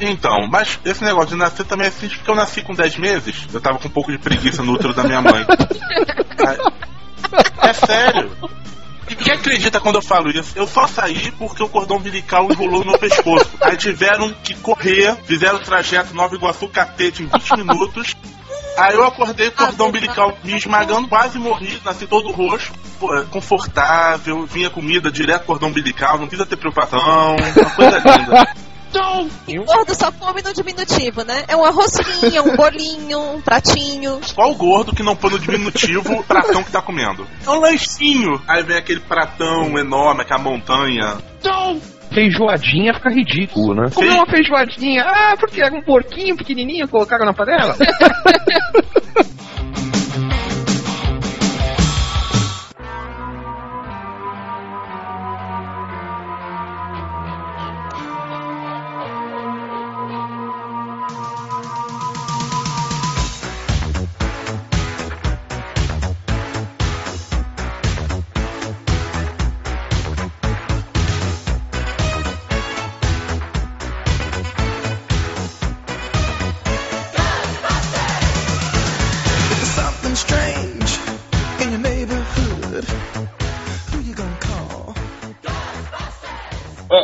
Então, 0.00 0.46
mas 0.50 0.78
esse 0.84 1.02
negócio 1.02 1.30
de 1.30 1.36
nascer 1.36 1.64
também 1.64 1.86
é 1.86 1.88
assim, 1.88 2.08
porque 2.08 2.30
eu 2.30 2.34
nasci 2.34 2.62
com 2.62 2.74
10 2.74 2.98
meses, 2.98 3.46
eu 3.52 3.60
tava 3.60 3.78
com 3.78 3.88
um 3.88 3.90
pouco 3.90 4.12
de 4.12 4.18
preguiça 4.18 4.62
no 4.62 4.74
útero 4.74 4.92
da 4.92 5.04
minha 5.04 5.22
mãe. 5.22 5.46
É, 7.62 7.68
é 7.68 7.72
sério. 7.72 8.30
Quem 9.14 9.32
acredita 9.32 9.80
quando 9.80 9.96
eu 9.96 10.02
falo 10.02 10.30
isso? 10.30 10.52
Eu 10.56 10.66
só 10.66 10.86
saí 10.86 11.30
porque 11.32 11.62
o 11.62 11.68
cordão 11.68 11.96
umbilical 11.96 12.50
enrolou 12.50 12.80
no 12.80 12.90
meu 12.90 12.98
pescoço. 12.98 13.50
Aí 13.60 13.76
tiveram 13.76 14.32
que 14.42 14.54
correr, 14.56 15.16
fizeram 15.24 15.56
o 15.56 15.62
trajeto 15.62 16.12
Nova 16.12 16.34
Iguaçu 16.34 16.68
Catete 16.68 17.22
em 17.22 17.26
20 17.26 17.56
minutos. 17.56 18.16
Aí 18.76 18.94
eu 18.94 19.04
acordei 19.04 19.48
o 19.48 19.52
cordão 19.52 19.88
umbilical 19.88 20.36
me 20.42 20.54
esmagando, 20.54 21.08
quase 21.08 21.38
morri, 21.38 21.80
nasci 21.84 22.06
todo 22.06 22.30
roxo, 22.32 22.72
confortável, 23.30 24.46
vinha 24.46 24.70
comida 24.70 25.10
direto 25.10 25.42
do 25.42 25.46
cordão 25.46 25.68
umbilical, 25.68 26.18
não 26.18 26.26
precisa 26.26 26.48
ter 26.48 26.56
preocupação, 26.56 27.36
uma 27.36 27.70
coisa 27.70 27.98
linda. 27.98 28.46
E 29.46 29.56
gordo 29.58 29.94
só 29.94 30.10
come 30.10 30.42
no 30.42 30.52
diminutivo, 30.52 31.22
né? 31.22 31.44
É 31.48 31.56
uma 31.56 31.70
rosquinha, 31.70 32.42
um 32.42 32.56
bolinho, 32.56 33.34
um 33.34 33.40
pratinho. 33.40 34.20
Qual 34.34 34.50
o 34.50 34.54
gordo 34.54 34.94
que 34.94 35.02
não 35.02 35.14
põe 35.14 35.30
no 35.30 35.38
diminutivo 35.38 36.14
o 36.14 36.24
pratão 36.24 36.64
que 36.64 36.72
tá 36.72 36.82
comendo? 36.82 37.26
É 37.46 37.50
um 37.50 37.60
lanchinho. 37.60 38.40
Aí 38.48 38.62
vem 38.62 38.76
aquele 38.76 39.00
pratão 39.00 39.78
enorme, 39.78 40.22
aquela 40.22 40.40
montanha. 40.40 41.18
Feijoadinha 42.12 42.94
fica 42.94 43.10
ridículo, 43.10 43.74
né? 43.74 43.90
Comer 43.94 44.12
uma 44.12 44.26
feijoadinha, 44.26 45.02
ah, 45.02 45.36
porque 45.38 45.62
era 45.62 45.74
um 45.74 45.82
porquinho 45.82 46.36
pequenininho, 46.36 46.88
colocaram 46.88 47.26
na 47.26 47.34
panela. 47.34 47.76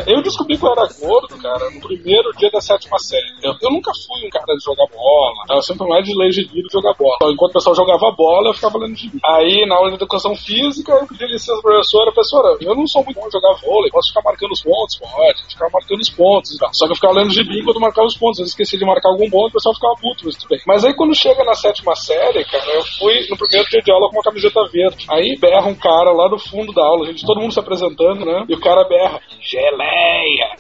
Eu 0.07 0.23
descobri 0.23 0.59
que 0.59 0.65
eu 0.65 0.73
era 0.73 0.89
gordo, 1.01 1.39
cara, 1.39 1.71
no 1.71 1.81
primeiro 1.81 2.31
dia 2.37 2.51
da 2.51 2.61
sétima 2.61 2.99
série. 2.99 3.33
Eu, 3.43 3.55
eu 3.61 3.71
nunca 3.71 3.93
fui 4.07 4.27
um 4.27 4.31
cara 4.31 4.57
de 4.57 4.65
jogar 4.65 4.87
bola. 4.93 5.45
Eu 5.51 5.63
sempre 5.63 5.87
mais 5.87 6.05
de 6.05 6.17
ler 6.17 6.33
gibi 6.33 6.61
e 6.61 6.73
jogar 6.73 6.95
bola. 6.95 7.17
Então, 7.17 7.33
enquanto 7.33 7.51
o 7.51 7.55
pessoal 7.55 7.77
jogava 7.77 8.11
bola, 8.13 8.51
eu 8.51 8.55
ficava 8.55 8.79
lendo 8.79 8.97
gibi. 8.97 9.19
Aí, 9.25 9.67
na 9.67 9.77
aula 9.77 9.91
de 9.91 9.97
educação 9.97 10.35
física, 10.35 10.93
eu 10.93 11.07
pedi 11.07 11.27
licença 11.27 11.61
pra 11.61 11.73
professora. 11.73 12.13
Professora, 12.13 12.57
eu 12.61 12.75
não 12.75 12.87
sou 12.87 13.05
muito 13.05 13.21
bom 13.21 13.27
de 13.27 13.33
jogar 13.33 13.55
vôlei. 13.61 13.91
Posso 13.91 14.09
ficar 14.09 14.23
marcando 14.23 14.53
os 14.53 14.63
pontos? 14.63 14.99
Pode. 14.99 15.43
Ficar 15.49 15.69
marcando 15.73 16.01
os 16.01 16.11
pontos 16.11 16.57
tal. 16.59 16.71
Só 16.73 16.87
que 16.87 16.93
eu 16.93 16.97
ficava 16.97 17.15
lendo 17.15 17.31
gibi 17.31 17.61
enquanto 17.61 17.81
marcava 17.81 18.07
os 18.07 18.17
pontos. 18.17 18.39
Eu 18.39 18.47
esqueci 18.47 18.79
de 18.79 18.85
marcar 18.85 19.11
algum 19.11 19.29
ponto, 19.31 19.51
o 19.51 19.53
pessoal 19.53 19.75
ficava 19.75 19.95
puto, 20.01 20.25
mas 20.25 20.37
tudo 20.37 20.49
bem. 20.49 20.61
Mas 20.67 20.85
aí, 20.85 20.95
quando 20.95 21.15
chega 21.15 21.45
na 21.45 21.55
sétima 21.55 21.95
série, 21.95 22.45
cara, 22.45 22.75
eu 22.75 22.85
fui 22.99 23.27
no 23.29 23.37
primeiro 23.37 23.69
dia 23.69 23.83
de 23.83 23.93
aula 23.93 24.09
com 24.09 24.17
uma 24.17 24.23
camiseta 24.23 24.61
verde. 24.73 25.07
Aí 25.11 25.37
berra 25.39 25.69
um 25.69 25.75
cara 25.75 26.13
lá 26.13 26.29
do 26.29 26.39
fundo 26.39 26.73
da 26.73 26.85
aula, 26.85 27.07
gente, 27.07 27.27
todo 27.27 27.41
mundo 27.41 27.53
se 27.53 27.61
apresentando, 27.61 28.25
né? 28.25 28.45
E 28.49 28.55
o 28.55 28.61
cara 28.61 28.85
berra, 28.85 29.21
geleia! 29.41 29.92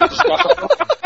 Os 0.00 0.18
caras 0.22 0.56
Aí 0.56 1.01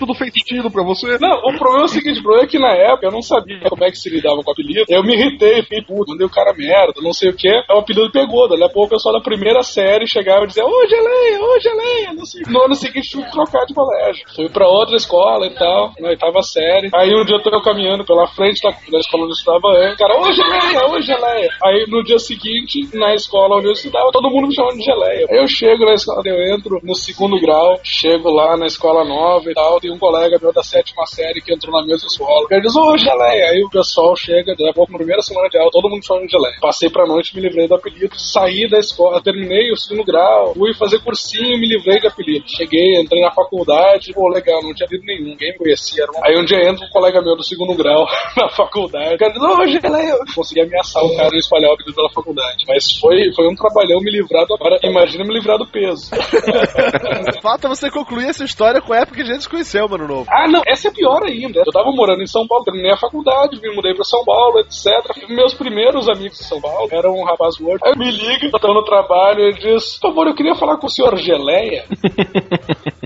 tudo 0.00 0.14
fez 0.14 0.32
sentido 0.32 0.70
pra 0.70 0.82
você. 0.82 1.18
Não, 1.20 1.38
o 1.44 1.58
problema 1.58 1.82
é 1.82 1.84
o 1.84 1.88
seguinte, 1.88 2.20
o 2.20 2.22
problema 2.22 2.46
é 2.46 2.48
que 2.48 2.58
na 2.58 2.72
época 2.72 3.06
eu 3.06 3.12
não 3.12 3.20
sabia 3.20 3.60
como 3.68 3.84
é 3.84 3.90
que 3.90 3.98
se 3.98 4.08
lidava 4.08 4.42
com 4.42 4.50
o 4.50 4.52
apelido. 4.52 4.86
Eu 4.88 5.04
me 5.04 5.14
irritei, 5.14 5.62
fiquei 5.62 5.82
puto, 5.82 6.10
mandei 6.10 6.26
o 6.26 6.30
cara 6.30 6.54
merda, 6.54 6.94
não 7.02 7.12
sei 7.12 7.28
o 7.28 7.36
que. 7.36 7.50
O 7.68 7.78
apelido 7.78 8.10
pegou, 8.10 8.48
dali 8.48 8.64
a 8.64 8.68
pouco 8.68 8.86
o 8.86 8.96
pessoal 8.96 9.14
da 9.14 9.20
primeira 9.20 9.62
série 9.62 10.06
chegava 10.06 10.44
e 10.44 10.46
dizia, 10.48 10.64
ô 10.64 10.88
geleia, 10.88 11.40
ô 11.40 11.60
geleia, 11.60 12.14
não 12.14 12.24
sei. 12.24 12.42
No 12.48 12.64
ano 12.64 12.74
seguinte 12.74 13.10
tive 13.10 13.24
que 13.24 13.30
trocar 13.30 13.66
de 13.66 13.74
colégio. 13.74 14.24
Fui 14.34 14.48
pra 14.48 14.66
outra 14.66 14.96
escola 14.96 15.46
e 15.46 15.50
tal, 15.50 15.92
na 16.00 16.08
oitava 16.08 16.42
série. 16.42 16.88
Aí 16.94 17.14
um 17.14 17.24
dia 17.24 17.36
eu 17.36 17.42
tô 17.42 17.60
caminhando 17.60 18.04
pela 18.04 18.26
frente 18.28 18.62
da, 18.62 18.70
da 18.70 18.98
escola 18.98 19.24
onde 19.24 19.32
eu 19.32 19.36
estudava 19.36 19.68
antes, 19.76 19.98
cara, 19.98 20.18
ô 20.18 20.32
geleia, 20.32 20.86
ô 20.88 21.00
geleia. 21.00 21.50
Aí 21.62 21.84
no 21.88 22.02
dia 22.02 22.18
seguinte, 22.18 22.88
na 22.94 23.14
escola 23.14 23.56
onde 23.56 23.66
eu 23.66 23.72
estudava, 23.72 24.10
todo 24.12 24.30
mundo 24.30 24.48
me 24.48 24.54
chamando 24.54 24.78
de 24.78 24.84
geleia. 24.84 25.26
Aí 25.28 25.36
eu 25.36 25.46
chego 25.46 25.84
na 25.84 25.94
escola, 25.94 26.22
eu 26.24 26.54
entro 26.54 26.80
no 26.82 26.94
segundo 26.94 27.38
grau, 27.38 27.78
chego 27.82 28.30
lá 28.30 28.56
na 28.56 28.66
escola 28.66 29.04
nova 29.04 29.50
e 29.50 29.54
tal, 29.54 29.78
um 29.92 29.98
colega 29.98 30.38
meu 30.40 30.52
da 30.52 30.62
sétima 30.62 31.04
série 31.06 31.40
que 31.40 31.52
entrou 31.52 31.72
na 31.72 31.86
mesma 31.86 32.06
escola. 32.06 32.46
Ele 32.50 32.60
diz, 32.60 32.76
ô, 32.76 32.96
geleia. 32.96 33.50
Aí 33.50 33.62
o 33.62 33.70
pessoal 33.70 34.14
chega, 34.16 34.52
daqui 34.52 34.68
a 34.68 34.72
pouco, 34.72 34.92
na 34.92 34.98
primeira 34.98 35.22
semana 35.22 35.48
de 35.48 35.58
aula, 35.58 35.70
todo 35.70 35.88
mundo 35.88 36.04
chama 36.04 36.26
de 36.26 36.32
geleia. 36.32 36.56
Passei 36.60 36.90
pra 36.90 37.06
noite, 37.06 37.34
me 37.34 37.42
livrei 37.42 37.66
do 37.66 37.74
apelido, 37.74 38.18
saí 38.18 38.68
da 38.68 38.78
escola, 38.78 39.22
terminei 39.22 39.72
o 39.72 39.76
segundo 39.76 40.04
grau, 40.04 40.54
fui 40.54 40.74
fazer 40.74 41.00
cursinho, 41.00 41.58
me 41.58 41.68
livrei 41.68 42.00
do 42.00 42.08
apelido. 42.08 42.44
Cheguei, 42.46 43.00
entrei 43.00 43.22
na 43.22 43.30
faculdade, 43.30 44.12
pô, 44.12 44.28
legal, 44.28 44.62
não 44.62 44.74
tinha 44.74 44.88
lido 44.90 45.04
nenhum, 45.04 45.30
ninguém 45.30 45.52
me 45.52 45.58
conhecia. 45.58 46.04
Um... 46.04 46.24
Aí 46.24 46.38
um 46.38 46.44
dia 46.44 46.68
entra 46.68 46.86
um 46.86 46.90
colega 46.90 47.20
meu 47.20 47.36
do 47.36 47.44
segundo 47.44 47.74
grau 47.74 48.06
na 48.36 48.48
faculdade. 48.50 49.14
O 49.14 49.18
cara 49.18 49.32
diz, 49.32 49.42
ô, 49.42 49.66
geleia. 49.66 50.10
Eu 50.10 50.34
consegui 50.34 50.60
ameaçar 50.60 51.02
o 51.04 51.16
cara 51.16 51.30
e 51.34 51.38
espalhar 51.38 51.70
o 51.70 51.74
apelido 51.74 51.94
pela 51.94 52.10
faculdade. 52.10 52.64
Mas 52.66 52.92
foi, 52.98 53.32
foi 53.34 53.46
um 53.48 53.54
trabalhão 53.54 54.00
me 54.00 54.10
livrar 54.10 54.46
do. 54.46 54.54
Agora, 54.54 54.78
imagina 54.82 55.24
me 55.24 55.34
livrar 55.34 55.58
do 55.58 55.66
peso. 55.66 56.10
Falta 57.42 57.68
você 57.68 57.90
concluir 57.90 58.28
essa 58.28 58.44
história 58.44 58.80
com 58.80 58.92
a 58.92 58.98
época 58.98 59.16
que 59.16 59.22
a 59.22 59.32
gente 59.32 59.42
se 59.42 59.48
conheceu, 59.48 59.79
mano 59.88 60.06
novo. 60.06 60.26
Ah, 60.28 60.48
não, 60.48 60.62
essa 60.66 60.88
é 60.88 60.90
pior 60.90 61.22
ainda. 61.22 61.62
Eu 61.64 61.72
tava 61.72 61.90
morando 61.92 62.22
em 62.22 62.26
São 62.26 62.46
Paulo, 62.46 62.64
terminei 62.64 62.92
a 62.92 62.96
faculdade, 62.96 63.60
me 63.60 63.74
mudei 63.74 63.94
pra 63.94 64.04
São 64.04 64.24
Paulo, 64.24 64.60
etc. 64.60 65.28
Meus 65.28 65.54
primeiros 65.54 66.08
amigos 66.08 66.38
de 66.38 66.44
São 66.44 66.60
Paulo 66.60 66.88
eram 66.90 67.14
um 67.14 67.24
rapaz 67.24 67.56
gordo. 67.56 67.84
Aí 67.84 67.96
me 67.96 68.10
liga, 68.10 68.50
eu 68.52 68.60
tô 68.60 68.74
no 68.74 68.84
trabalho, 68.84 69.40
ele 69.40 69.58
diz: 69.58 69.98
Por 69.98 70.08
favor, 70.08 70.26
eu 70.26 70.34
queria 70.34 70.54
falar 70.54 70.76
com 70.76 70.86
o 70.86 70.90
senhor 70.90 71.16
Geleia. 71.16 71.84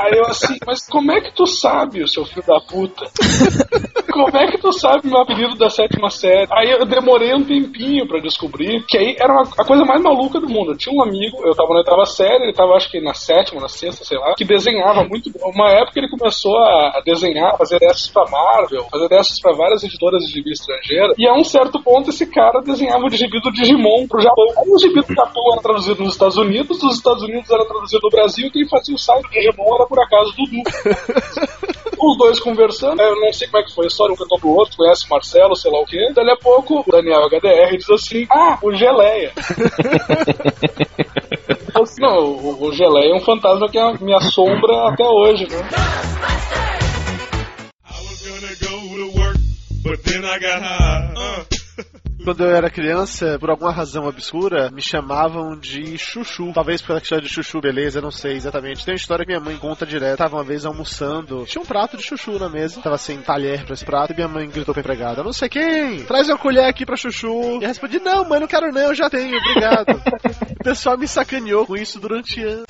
Aí 0.00 0.12
eu 0.18 0.26
assim, 0.26 0.56
mas 0.66 0.86
como 0.88 1.12
é 1.12 1.20
que 1.20 1.34
tu 1.34 1.46
sabe, 1.46 2.02
o 2.02 2.08
seu 2.08 2.24
filho 2.24 2.46
da 2.46 2.60
puta? 2.60 3.04
Como 4.14 4.36
é 4.36 4.46
que 4.46 4.58
tu 4.58 4.72
sabe 4.72 5.08
meu 5.08 5.22
apelido 5.22 5.56
da 5.56 5.68
sétima 5.68 6.08
série? 6.08 6.46
Aí 6.52 6.70
eu 6.70 6.86
demorei 6.86 7.34
um 7.34 7.44
tempinho 7.44 8.06
pra 8.06 8.20
descobrir 8.20 8.84
que 8.86 8.96
aí 8.96 9.16
era 9.18 9.32
uma, 9.32 9.42
a 9.58 9.64
coisa 9.64 9.84
mais 9.84 10.00
maluca 10.00 10.38
do 10.38 10.48
mundo. 10.48 10.70
Eu 10.70 10.76
tinha 10.76 10.94
um 10.94 11.02
amigo, 11.02 11.44
eu 11.44 11.52
tava 11.52 11.70
na 11.70 11.78
oitava 11.78 12.06
série, 12.06 12.44
ele 12.44 12.52
tava 12.52 12.74
acho 12.74 12.88
que 12.88 13.00
na 13.00 13.12
sétima, 13.12 13.60
na 13.60 13.68
sexta, 13.68 14.04
sei 14.04 14.16
lá, 14.16 14.34
que 14.36 14.44
desenhava 14.44 15.02
muito. 15.02 15.32
Uma 15.42 15.68
época 15.70 15.98
ele 15.98 16.08
começou 16.08 16.56
a 16.56 17.02
desenhar, 17.04 17.58
fazer 17.58 17.80
testes 17.80 18.06
pra 18.06 18.24
Marvel, 18.30 18.84
fazer 18.88 19.08
testes 19.08 19.40
pra 19.40 19.52
várias 19.52 19.82
editoras 19.82 20.22
de 20.22 20.30
gibi 20.30 20.52
estrangeira. 20.52 21.12
E 21.18 21.26
a 21.26 21.34
um 21.34 21.42
certo 21.42 21.82
ponto 21.82 22.10
esse 22.10 22.26
cara 22.26 22.60
desenhava 22.60 23.04
o 23.04 23.10
gibi 23.10 23.40
do 23.40 23.50
Digimon 23.50 24.06
pro 24.06 24.22
Japão. 24.22 24.46
Aí 24.58 24.70
o 24.70 24.78
gibi 24.78 25.02
do 25.02 25.12
Japão 25.12 25.42
era 25.54 25.62
traduzido 25.62 26.04
nos 26.04 26.12
Estados 26.12 26.36
Unidos, 26.36 26.78
dos 26.78 26.94
Estados 26.94 27.24
Unidos 27.24 27.50
era 27.50 27.64
traduzido 27.64 28.00
no 28.04 28.10
Brasil, 28.10 28.46
e 28.46 28.50
quem 28.52 28.68
fazia 28.68 28.94
o 28.94 28.98
site 28.98 29.24
do 29.24 29.30
Digimon 29.30 29.74
era 29.74 29.83
por 29.86 30.00
acaso 30.00 30.32
Dudu. 30.36 30.62
Os 31.96 32.18
dois 32.18 32.40
conversando, 32.40 33.00
eu 33.00 33.18
não 33.20 33.32
sei 33.32 33.48
como 33.48 33.62
é 33.62 33.66
que 33.66 33.74
foi 33.74 33.86
a 33.86 33.88
história, 33.88 34.12
um 34.12 34.16
cantou 34.16 34.38
pro 34.38 34.50
outro, 34.50 34.76
conhece 34.76 35.08
Marcelo, 35.08 35.56
sei 35.56 35.70
lá 35.70 35.80
o 35.80 35.86
quê. 35.86 36.10
Daí 36.14 36.28
a 36.28 36.36
pouco, 36.36 36.84
o 36.86 36.90
Daniel 36.90 37.26
HDR 37.28 37.76
diz 37.76 37.88
assim: 37.88 38.26
Ah, 38.30 38.58
o 38.62 38.72
Geleia. 38.74 39.32
Assim, 41.74 42.00
não, 42.00 42.18
o, 42.20 42.68
o 42.68 42.72
Geleia 42.72 43.12
é 43.12 43.16
um 43.16 43.20
fantasma 43.20 43.68
que 43.68 44.04
me 44.04 44.14
assombra 44.14 44.90
até 44.90 45.04
hoje, 45.04 45.48
né? 45.48 45.68
Quando 52.24 52.42
eu 52.42 52.56
era 52.56 52.70
criança, 52.70 53.38
por 53.38 53.50
alguma 53.50 53.70
razão 53.70 54.06
obscura, 54.06 54.70
me 54.70 54.80
chamavam 54.80 55.54
de 55.54 55.98
Chuchu. 55.98 56.52
Talvez 56.54 56.80
pela 56.80 56.98
questão 56.98 57.20
de 57.20 57.28
Chuchu, 57.28 57.60
beleza, 57.60 58.00
não 58.00 58.10
sei 58.10 58.32
exatamente. 58.32 58.82
Tem 58.82 58.94
uma 58.94 58.96
história 58.98 59.26
que 59.26 59.30
minha 59.30 59.44
mãe 59.44 59.58
conta 59.58 59.84
direto. 59.84 60.16
Tava 60.16 60.36
uma 60.36 60.42
vez 60.42 60.64
almoçando, 60.64 61.44
tinha 61.44 61.60
um 61.60 61.66
prato 61.66 61.98
de 61.98 62.02
Chuchu 62.02 62.38
na 62.38 62.48
mesa. 62.48 62.80
Tava 62.80 62.96
sem 62.96 63.20
talher 63.20 63.66
pra 63.66 63.74
esse 63.74 63.84
prato 63.84 64.14
e 64.14 64.16
minha 64.16 64.26
mãe 64.26 64.48
gritou 64.48 64.72
pra 64.72 64.80
empregada: 64.80 65.22
Não 65.22 65.34
sei 65.34 65.50
quem, 65.50 66.02
traz 66.04 66.26
uma 66.30 66.38
colher 66.38 66.64
aqui 66.64 66.86
pra 66.86 66.96
Chuchu. 66.96 67.58
E 67.60 67.64
eu 67.64 67.68
respondi: 67.68 68.00
Não, 68.00 68.26
mãe, 68.26 68.40
não 68.40 68.46
quero 68.46 68.72
não, 68.72 68.80
eu 68.80 68.94
já 68.94 69.10
tenho, 69.10 69.36
obrigado. 69.36 70.00
o 70.58 70.64
pessoal 70.64 70.96
me 70.96 71.06
sacaneou 71.06 71.66
com 71.66 71.76
isso 71.76 72.00
durante 72.00 72.42
anos. 72.42 72.64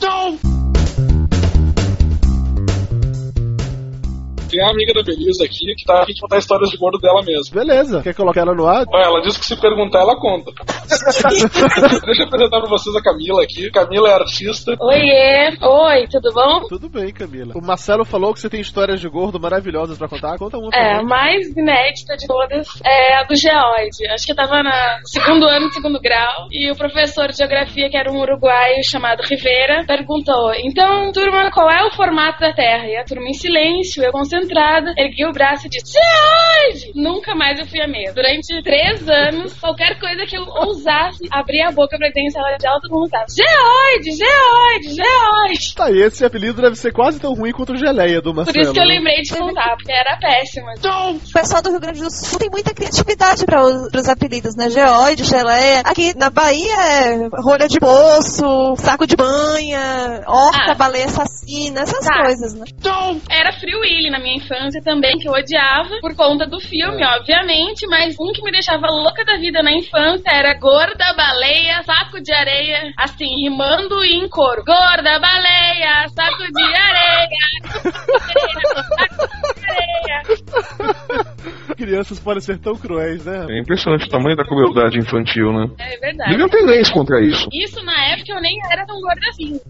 Tem 4.50 4.60
a 4.62 4.70
amiga 4.70 4.92
da 4.94 5.02
Belisa 5.02 5.44
aqui 5.44 5.74
que 5.76 5.84
tá 5.84 6.02
aqui 6.02 6.12
contar 6.20 6.38
histórias 6.38 6.70
de 6.70 6.76
gordo 6.76 6.98
dela 6.98 7.22
mesmo. 7.22 7.54
Beleza, 7.54 8.02
quer 8.02 8.14
colocar 8.14 8.40
ela 8.42 8.54
no 8.54 8.66
ar? 8.66 8.84
Ela 8.92 9.20
disse 9.22 9.38
que 9.38 9.46
se 9.46 9.56
perguntar, 9.60 10.00
ela 10.00 10.18
conta. 10.18 10.52
Deixa 12.04 12.22
eu 12.22 12.26
apresentar 12.26 12.60
pra 12.60 12.68
vocês 12.68 12.94
a 12.94 13.02
Camila 13.02 13.42
aqui. 13.42 13.70
Camila 13.70 14.08
é 14.08 14.14
artista. 14.14 14.76
Oiê, 14.80 15.56
oi, 15.60 16.06
tudo 16.10 16.32
bom? 16.32 16.68
Tudo 16.68 16.88
bem, 16.88 17.12
Camila. 17.12 17.54
O 17.54 17.64
Marcelo 17.64 18.04
falou 18.04 18.32
que 18.32 18.40
você 18.40 18.48
tem 18.48 18.60
histórias 18.60 19.00
de 19.00 19.08
gordo 19.08 19.40
maravilhosas 19.40 19.98
pra 19.98 20.08
contar. 20.08 20.38
Conta 20.38 20.58
uma. 20.58 20.70
pra 20.70 20.78
É, 20.78 20.98
a 20.98 21.02
mais 21.02 21.48
inédita 21.56 22.16
de 22.16 22.26
todas 22.26 22.66
é 22.84 23.16
a 23.16 23.24
do 23.24 23.34
geoide. 23.36 24.06
Acho 24.12 24.26
que 24.26 24.32
eu 24.32 24.36
tava 24.36 24.62
no 24.62 24.70
segundo 25.06 25.46
ano, 25.46 25.72
segundo 25.72 26.00
grau, 26.00 26.46
e 26.50 26.70
o 26.70 26.76
professor 26.76 27.28
de 27.28 27.38
geografia, 27.38 27.88
que 27.88 27.96
era 27.96 28.10
um 28.10 28.20
uruguaio 28.20 28.84
chamado 28.84 29.22
Rivera, 29.22 29.84
perguntou: 29.86 30.52
Então, 30.54 31.10
turma, 31.12 31.50
qual 31.50 31.70
é 31.70 31.84
o 31.86 31.90
formato 31.92 32.40
da 32.40 32.52
Terra? 32.52 32.86
E 32.86 32.96
a 32.96 33.04
turma 33.04 33.28
em 33.28 33.34
silêncio, 33.34 34.02
eu 34.02 34.12
concentrada, 34.48 34.94
ergui 34.96 35.24
o 35.26 35.32
braço 35.32 35.66
e 35.66 35.70
disse: 35.70 35.92
Geoide! 35.92 36.92
Nunca 36.94 37.34
mais 37.34 37.58
eu 37.58 37.66
fui 37.66 37.80
a 37.80 37.88
mesma. 37.88 38.14
Durante 38.14 38.62
três 38.62 39.08
anos, 39.08 39.54
qualquer 39.54 39.98
coisa 39.98 40.24
que 40.26 40.36
eu 40.36 40.44
ousasse 40.44 41.26
abrir 41.32 41.62
a 41.62 41.70
boca 41.70 41.96
pra 41.98 42.08
dizer 42.08 42.20
em 42.20 42.30
sala 42.30 42.56
de 42.56 42.66
aula, 42.66 42.80
todo 42.80 42.92
mundo 42.92 43.10
tava: 43.10 43.26
Geoide, 43.28 44.10
geoide, 44.16 44.96
geoide! 44.96 45.74
Tá, 45.74 45.90
e 45.90 46.00
esse 46.02 46.24
apelido 46.24 46.60
deve 46.62 46.76
ser 46.76 46.92
quase 46.92 47.18
tão 47.20 47.34
ruim 47.34 47.52
quanto 47.52 47.72
o 47.72 47.76
Geleia 47.76 48.20
do 48.20 48.34
Marcelo. 48.34 48.54
Por 48.54 48.62
isso 48.62 48.72
que 48.72 48.80
eu 48.80 48.84
lembrei 48.84 49.22
de 49.22 49.34
contar, 49.36 49.76
porque 49.76 49.92
era 49.92 50.16
péssima. 50.18 50.72
O 50.74 51.32
pessoal 51.32 51.62
do 51.62 51.70
Rio 51.70 51.80
Grande 51.80 52.00
do 52.00 52.10
Sul 52.10 52.38
tem 52.38 52.50
muita 52.50 52.74
criatividade 52.74 53.44
para 53.44 53.62
os 53.64 54.08
apelidos, 54.08 54.54
né? 54.56 54.70
Geoide, 54.70 55.24
geleia. 55.24 55.80
Aqui 55.84 56.16
na 56.16 56.30
Bahia 56.30 56.74
é 56.74 57.28
rolha 57.42 57.68
de 57.68 57.78
bolso, 57.78 58.74
saco 58.76 59.06
de 59.06 59.16
banha, 59.16 60.22
horta, 60.26 60.72
Ah. 60.72 60.74
baleia 60.74 61.06
assassina, 61.06 61.80
essas 61.82 62.04
Tá. 62.04 62.22
coisas, 62.22 62.54
né? 62.54 62.64
Era 63.30 63.52
Free 63.58 63.74
Willy 63.74 64.10
na 64.10 64.18
minha 64.24 64.36
infância 64.36 64.82
também, 64.82 65.18
que 65.18 65.28
eu 65.28 65.32
odiava, 65.32 66.00
por 66.00 66.16
conta 66.16 66.46
do 66.46 66.58
filme, 66.58 67.02
É. 67.02 67.06
obviamente, 67.06 67.86
mas 67.86 68.16
um 68.18 68.32
que 68.32 68.42
me 68.42 68.50
deixava 68.50 68.86
louca 68.88 69.24
da 69.24 69.36
vida 69.36 69.62
na 69.62 69.70
infância 69.72 70.30
era 70.32 70.54
Gorda 70.58 71.12
Baleia, 71.14 71.82
Saco 71.84 72.20
de 72.22 72.32
Areia, 72.32 72.92
assim, 72.98 73.26
rimando 73.42 74.02
e 74.04 74.14
em 74.14 74.28
coro. 74.28 74.64
Gorda 74.64 75.18
Baleia, 75.20 76.08
Saco 76.08 76.44
de 76.50 76.64
Areia, 76.64 77.28
Saco 78.98 79.54
de 79.60 79.66
Areia. 79.66 80.22
Crianças 81.74 82.18
podem 82.20 82.40
ser 82.40 82.58
tão 82.58 82.74
cruéis, 82.76 83.24
né? 83.24 83.46
É 83.50 83.60
impressionante 83.60 84.06
o 84.06 84.08
tamanho 84.08 84.36
da 84.36 84.44
crueldade 84.44 84.98
infantil, 84.98 85.52
né? 85.52 85.66
É 85.78 85.96
verdade. 85.98 86.30
Deviam 86.30 86.48
ter 86.48 86.62
leis 86.62 86.90
contra 86.90 87.20
isso. 87.20 87.48
Isso 87.52 87.82
na 87.84 88.12
época 88.12 88.32
eu 88.32 88.40
nem 88.40 88.56
era 88.70 88.86
tão 88.86 89.00
gorda 89.00 89.20
assim. 89.30 89.60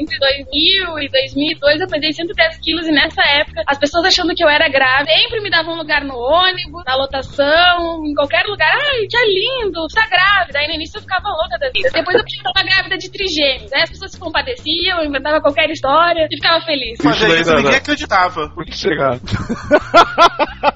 Entre 0.00 0.18
2000 0.18 0.98
e 0.98 1.08
2002 1.08 1.80
eu 1.80 1.86
pesei 1.88 2.12
110 2.12 2.58
quilos 2.60 2.86
e 2.86 2.92
nessa 2.92 3.22
época 3.22 3.62
as 3.66 3.78
pessoas 3.78 4.04
achando 4.06 4.34
que 4.34 4.42
eu 4.42 4.48
era 4.48 4.68
grávida 4.68 5.10
sempre 5.26 5.40
me 5.40 5.50
davam 5.50 5.74
um 5.74 5.78
lugar 5.78 6.04
no 6.04 6.14
ônibus, 6.14 6.82
na 6.86 6.94
lotação, 6.96 8.04
em 8.04 8.14
qualquer 8.14 8.44
lugar. 8.46 8.70
Ai, 8.72 9.06
que 9.08 9.16
lindo, 9.26 9.80
você 9.82 9.98
tá 10.00 10.06
grávida. 10.08 10.58
Aí 10.58 10.68
no 10.68 10.74
início 10.74 10.98
eu 10.98 11.02
ficava 11.02 11.28
louca 11.28 11.58
da 11.58 11.68
vida. 11.70 11.90
Depois 11.92 12.16
eu 12.16 12.24
tava 12.52 12.64
grávida 12.66 12.96
de 12.98 13.10
trigêmeos. 13.10 13.72
Aí 13.72 13.82
as 13.82 13.90
pessoas 13.90 14.12
se 14.12 14.18
compadeciam, 14.20 15.04
inventava 15.04 15.40
qualquer 15.40 15.68
história 15.70 16.26
e 16.30 16.36
ficava 16.36 16.64
feliz. 16.64 16.98
Mas 17.02 17.16
Isso 17.16 17.26
daí 17.28 17.40
isso, 17.40 17.50
dá- 17.50 17.56
ninguém 17.56 17.76
acreditava. 17.76 18.48
Por 18.50 18.64
que 18.64 18.76
será? 18.76 19.18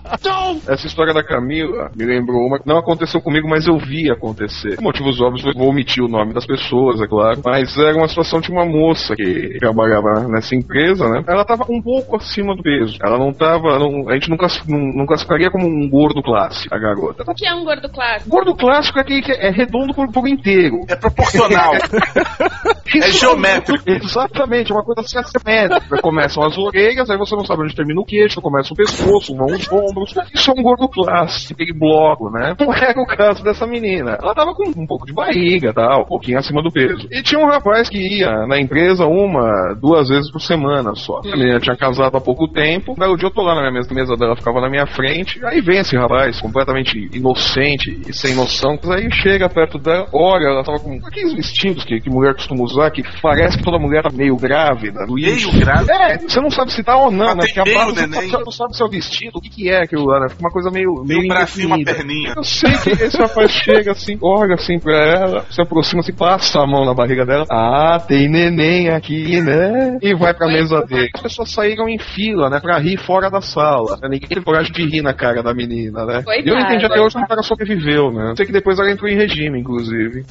Essa 0.67 0.87
história 0.87 1.12
da 1.14 1.23
Camila 1.23 1.90
me 1.97 2.05
lembrou 2.05 2.47
uma 2.47 2.59
que 2.59 2.67
não 2.69 2.79
aconteceu 2.79 3.21
comigo, 3.21 3.49
mas 3.49 3.67
eu 3.67 3.79
vi 3.79 4.11
acontecer. 4.11 4.76
Por 4.76 4.83
motivos 4.85 5.21
óbvios, 5.21 5.45
eu 5.47 5.52
vou 5.55 5.69
omitir 5.69 6.02
o 6.02 6.09
nome 6.09 6.33
das 6.35 6.47
pessoas, 6.47 7.00
é 7.00 7.07
claro. 7.07 7.40
Mas 7.45 7.76
era 7.76 7.97
uma 7.97 8.09
situação 8.09 8.40
de 8.40 8.50
uma 8.50 8.64
moça 8.64 9.14
que 9.14 9.59
trabalhava 9.59 10.29
nessa 10.29 10.55
empresa, 10.55 11.09
né? 11.09 11.23
Ela 11.26 11.45
tava 11.45 11.64
um 11.69 11.81
pouco 11.83 12.17
acima 12.17 12.55
do 12.57 12.62
peso. 12.62 12.99
Ela 13.02 13.19
não 13.19 13.33
tava. 13.33 13.79
não- 13.79 14.09
a 14.09 14.14
gente 14.14 14.29
não, 14.31 14.37
não 14.69 15.07
classificaria 15.07 15.50
como 15.50 15.67
um 15.67 15.88
gordo 15.88 16.23
clássico, 16.23 16.75
a 16.75 16.79
garota. 16.79 17.25
O 17.26 17.35
que 17.35 17.47
é 17.47 17.55
um 17.55 17.64
gordo 17.64 17.88
clássico? 17.88 18.31
Gordo 18.31 18.55
clássico 18.55 18.99
é 18.99 19.02
aquele 19.02 19.23
que 19.23 19.33
é 19.33 19.50
redondo 19.50 19.95
por, 19.95 20.11
por 20.11 20.29
inteiro. 20.29 20.81
É 20.88 20.97
proporcional. 20.97 21.73
é 22.95 23.11
geométrico. 23.12 23.85
Exatamente, 23.88 24.73
é 24.73 24.75
uma 24.75 24.85
coisa 24.85 25.00
assim 25.00 25.19
assimétrica. 25.19 26.00
Começam 26.02 26.43
as 26.45 26.57
orelhas, 26.59 27.09
aí 27.11 27.17
você 27.19 27.35
não 27.37 27.45
sabe 27.45 27.62
onde 27.62 27.75
termina 27.75 28.00
o 28.00 28.05
queixo, 28.05 28.40
começa 28.40 28.73
o 28.73 28.76
pescoço, 28.76 29.35
vão 29.37 29.47
os 29.47 29.71
ombros. 29.71 30.00
Isso 30.35 30.50
é 30.50 30.54
um 30.59 30.62
gordo 30.62 30.88
clássico, 30.88 31.54
aquele 31.54 31.73
bloco, 31.73 32.30
né? 32.30 32.54
Não 32.59 32.73
era 32.73 33.00
o 33.00 33.07
caso 33.07 33.42
dessa 33.42 33.66
menina. 33.66 34.19
Ela 34.21 34.35
tava 34.35 34.54
com 34.54 34.69
um 34.69 34.87
pouco 34.87 35.07
de 35.07 35.12
barriga, 35.12 35.73
tal, 35.73 36.02
um 36.02 36.07
pouquinho 36.07 36.38
acima 36.38 36.62
do 36.62 36.71
peso. 36.71 37.09
E 37.11 37.23
tinha 37.23 37.40
um 37.40 37.47
rapaz 37.47 37.88
que 37.88 37.99
ia 37.99 38.47
na 38.47 38.61
empresa 38.61 39.07
uma, 39.07 39.75
duas 39.80 40.09
vezes 40.09 40.30
por 40.30 40.40
semana 40.40 40.95
só. 40.95 41.21
A 41.21 41.37
menina 41.37 41.61
tinha 41.61 41.76
casado 41.76 42.16
há 42.16 42.21
pouco 42.21 42.49
tempo. 42.49 42.95
Daí 42.99 43.11
o 43.11 43.16
dia 43.16 43.28
eu 43.28 43.33
tô 43.33 43.42
lá 43.42 43.54
na 43.54 43.61
minha 43.61 43.73
mesa, 43.73 43.90
a 43.90 43.95
mesa 43.95 44.16
dela 44.16 44.37
ficava 44.37 44.61
na 44.61 44.69
minha 44.69 44.87
frente. 44.87 45.45
Aí 45.45 45.61
vem 45.61 45.80
esse 45.80 45.97
rapaz, 45.97 46.40
completamente 46.40 47.11
inocente 47.12 48.00
e 48.09 48.12
sem 48.12 48.35
noção. 48.35 48.78
Aí 48.90 49.11
chega 49.12 49.49
perto 49.49 49.78
dela, 49.78 50.07
olha, 50.12 50.47
ela 50.47 50.64
tava 50.64 50.78
com 50.78 50.99
aqueles 51.04 51.35
vestidos 51.35 51.85
que, 51.85 52.00
que 52.00 52.11
mulher 52.11 52.35
costuma 52.35 52.62
usar, 52.64 52.90
que 52.90 53.02
parece 53.23 53.59
que 53.59 53.64
toda 53.64 53.78
mulher 53.78 54.02
tá 54.02 54.11
meio 54.12 54.37
grávida. 54.37 55.04
Meio 55.09 55.50
grávida? 55.59 55.92
É, 55.92 56.19
você 56.19 56.40
não 56.40 56.50
sabe 56.50 56.73
se 56.73 56.83
tá 56.83 56.97
ou 56.97 57.11
não, 57.11 57.26
Mas 57.26 57.37
né? 57.37 57.42
Porque 57.47 57.61
a 57.61 57.75
barra 57.75 57.90
você 57.92 58.38
não 58.38 58.50
sabe 58.52 58.76
se 58.76 58.83
é 58.83 58.85
o 58.85 58.88
vestido, 58.88 59.38
o 59.38 59.40
que, 59.40 59.49
que 59.49 59.71
é 59.71 59.87
aquilo 59.91 60.07
lá, 60.07 60.21
né? 60.21 60.29
Fica 60.29 60.43
uma 60.43 60.51
coisa 60.51 60.71
meio, 60.71 61.03
meio 61.05 61.21
um 61.21 61.29
bracinho, 61.29 61.67
uma 61.67 61.85
perninha. 61.85 62.35
Eu 62.37 62.45
sei 62.45 62.71
que 62.73 62.91
esse 62.91 63.17
rapaz 63.19 63.51
chega 63.51 63.91
assim, 63.91 64.17
olha 64.23 64.55
assim 64.55 64.79
pra 64.79 64.97
ela, 64.97 65.45
se 65.51 65.61
aproxima 65.61 66.01
assim, 66.01 66.13
passa 66.13 66.61
a 66.61 66.67
mão 66.67 66.85
na 66.85 66.95
barriga 66.95 67.27
dela. 67.27 67.45
Ah, 67.51 67.99
tem 67.99 68.29
neném 68.29 68.89
aqui, 68.89 69.41
né? 69.41 69.99
E 70.01 70.15
vai 70.15 70.33
pra 70.33 70.47
mesa 70.47 70.83
dele. 70.83 71.11
As 71.15 71.23
pessoas 71.23 71.51
saíram 71.51 71.89
em 71.89 71.99
fila, 71.99 72.49
né? 72.49 72.61
Pra 72.61 72.79
rir 72.79 72.99
fora 72.99 73.29
da 73.29 73.41
sala. 73.41 73.99
Ninguém 74.03 74.29
teve 74.29 74.45
coragem 74.45 74.73
de 74.73 74.85
rir 74.85 75.03
na 75.03 75.13
cara 75.13 75.43
da 75.43 75.53
menina, 75.53 76.05
né? 76.05 76.23
E 76.45 76.49
eu 76.49 76.59
entendi 76.59 76.87
até 76.87 77.01
hoje 77.01 77.15
como 77.15 77.25
o 77.25 77.29
cara 77.29 77.43
sobreviveu, 77.43 78.13
né? 78.13 78.35
Sei 78.37 78.47
que 78.47 78.53
depois 78.53 78.79
ela 78.79 78.91
entrou 78.91 79.11
em 79.11 79.17
regime, 79.17 79.59
inclusive. 79.59 80.25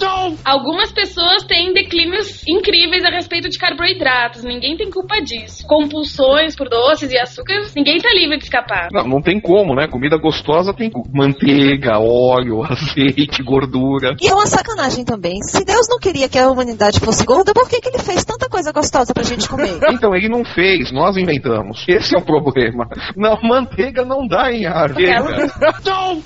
Algumas 0.46 0.92
pessoas 0.92 1.44
têm 1.44 1.74
declínios 1.74 2.44
incríveis 2.48 3.04
a 3.04 3.10
respeito 3.10 3.50
de 3.50 3.58
carboidratos. 3.58 4.44
Ninguém 4.44 4.78
tem 4.78 4.90
culpa 4.90 5.22
disso. 5.22 5.66
Compulsões 5.68 6.56
por 6.56 6.70
doces 6.70 7.12
e 7.12 7.18
açúcares, 7.18 7.74
ninguém 7.76 7.98
tá 8.00 8.10
livre 8.14 8.38
de 8.38 8.44
escapar. 8.44 8.88
Não, 8.92 9.08
não 9.08 9.22
tem 9.22 9.40
como, 9.50 9.74
né? 9.74 9.88
Comida 9.88 10.16
gostosa 10.16 10.76
tem 10.76 10.92
manteiga, 11.12 11.98
óleo, 11.98 12.62
azeite, 12.70 13.42
gordura. 13.42 14.16
E 14.22 14.28
é 14.28 14.34
uma 14.34 14.46
sacanagem 14.46 15.04
também. 15.04 15.42
Se 15.42 15.66
Deus 15.66 15.88
não 15.90 15.98
queria 15.98 16.30
que 16.30 16.38
a 16.38 16.52
humanidade 16.52 17.00
fosse 17.00 17.26
gorda, 17.26 17.52
por 17.52 17.68
que, 17.68 17.82
que 17.82 17.90
ele 17.90 17.98
fez 17.98 18.24
tanta 18.24 18.48
coisa 18.48 18.72
gostosa 18.72 19.12
pra 19.12 19.24
gente 19.24 19.50
comer? 19.50 19.80
Então, 20.00 20.16
ele 20.16 20.30
não 20.30 20.46
fez, 20.46 20.92
nós 20.92 21.18
inventamos. 21.18 21.84
Esse 21.88 22.16
é 22.16 22.20
o 22.20 22.22
problema. 22.22 22.88
Não, 23.18 23.38
manteiga 23.42 24.06
não 24.06 24.26
dá 24.28 24.52
em 24.52 24.66
árvore. 24.66 25.08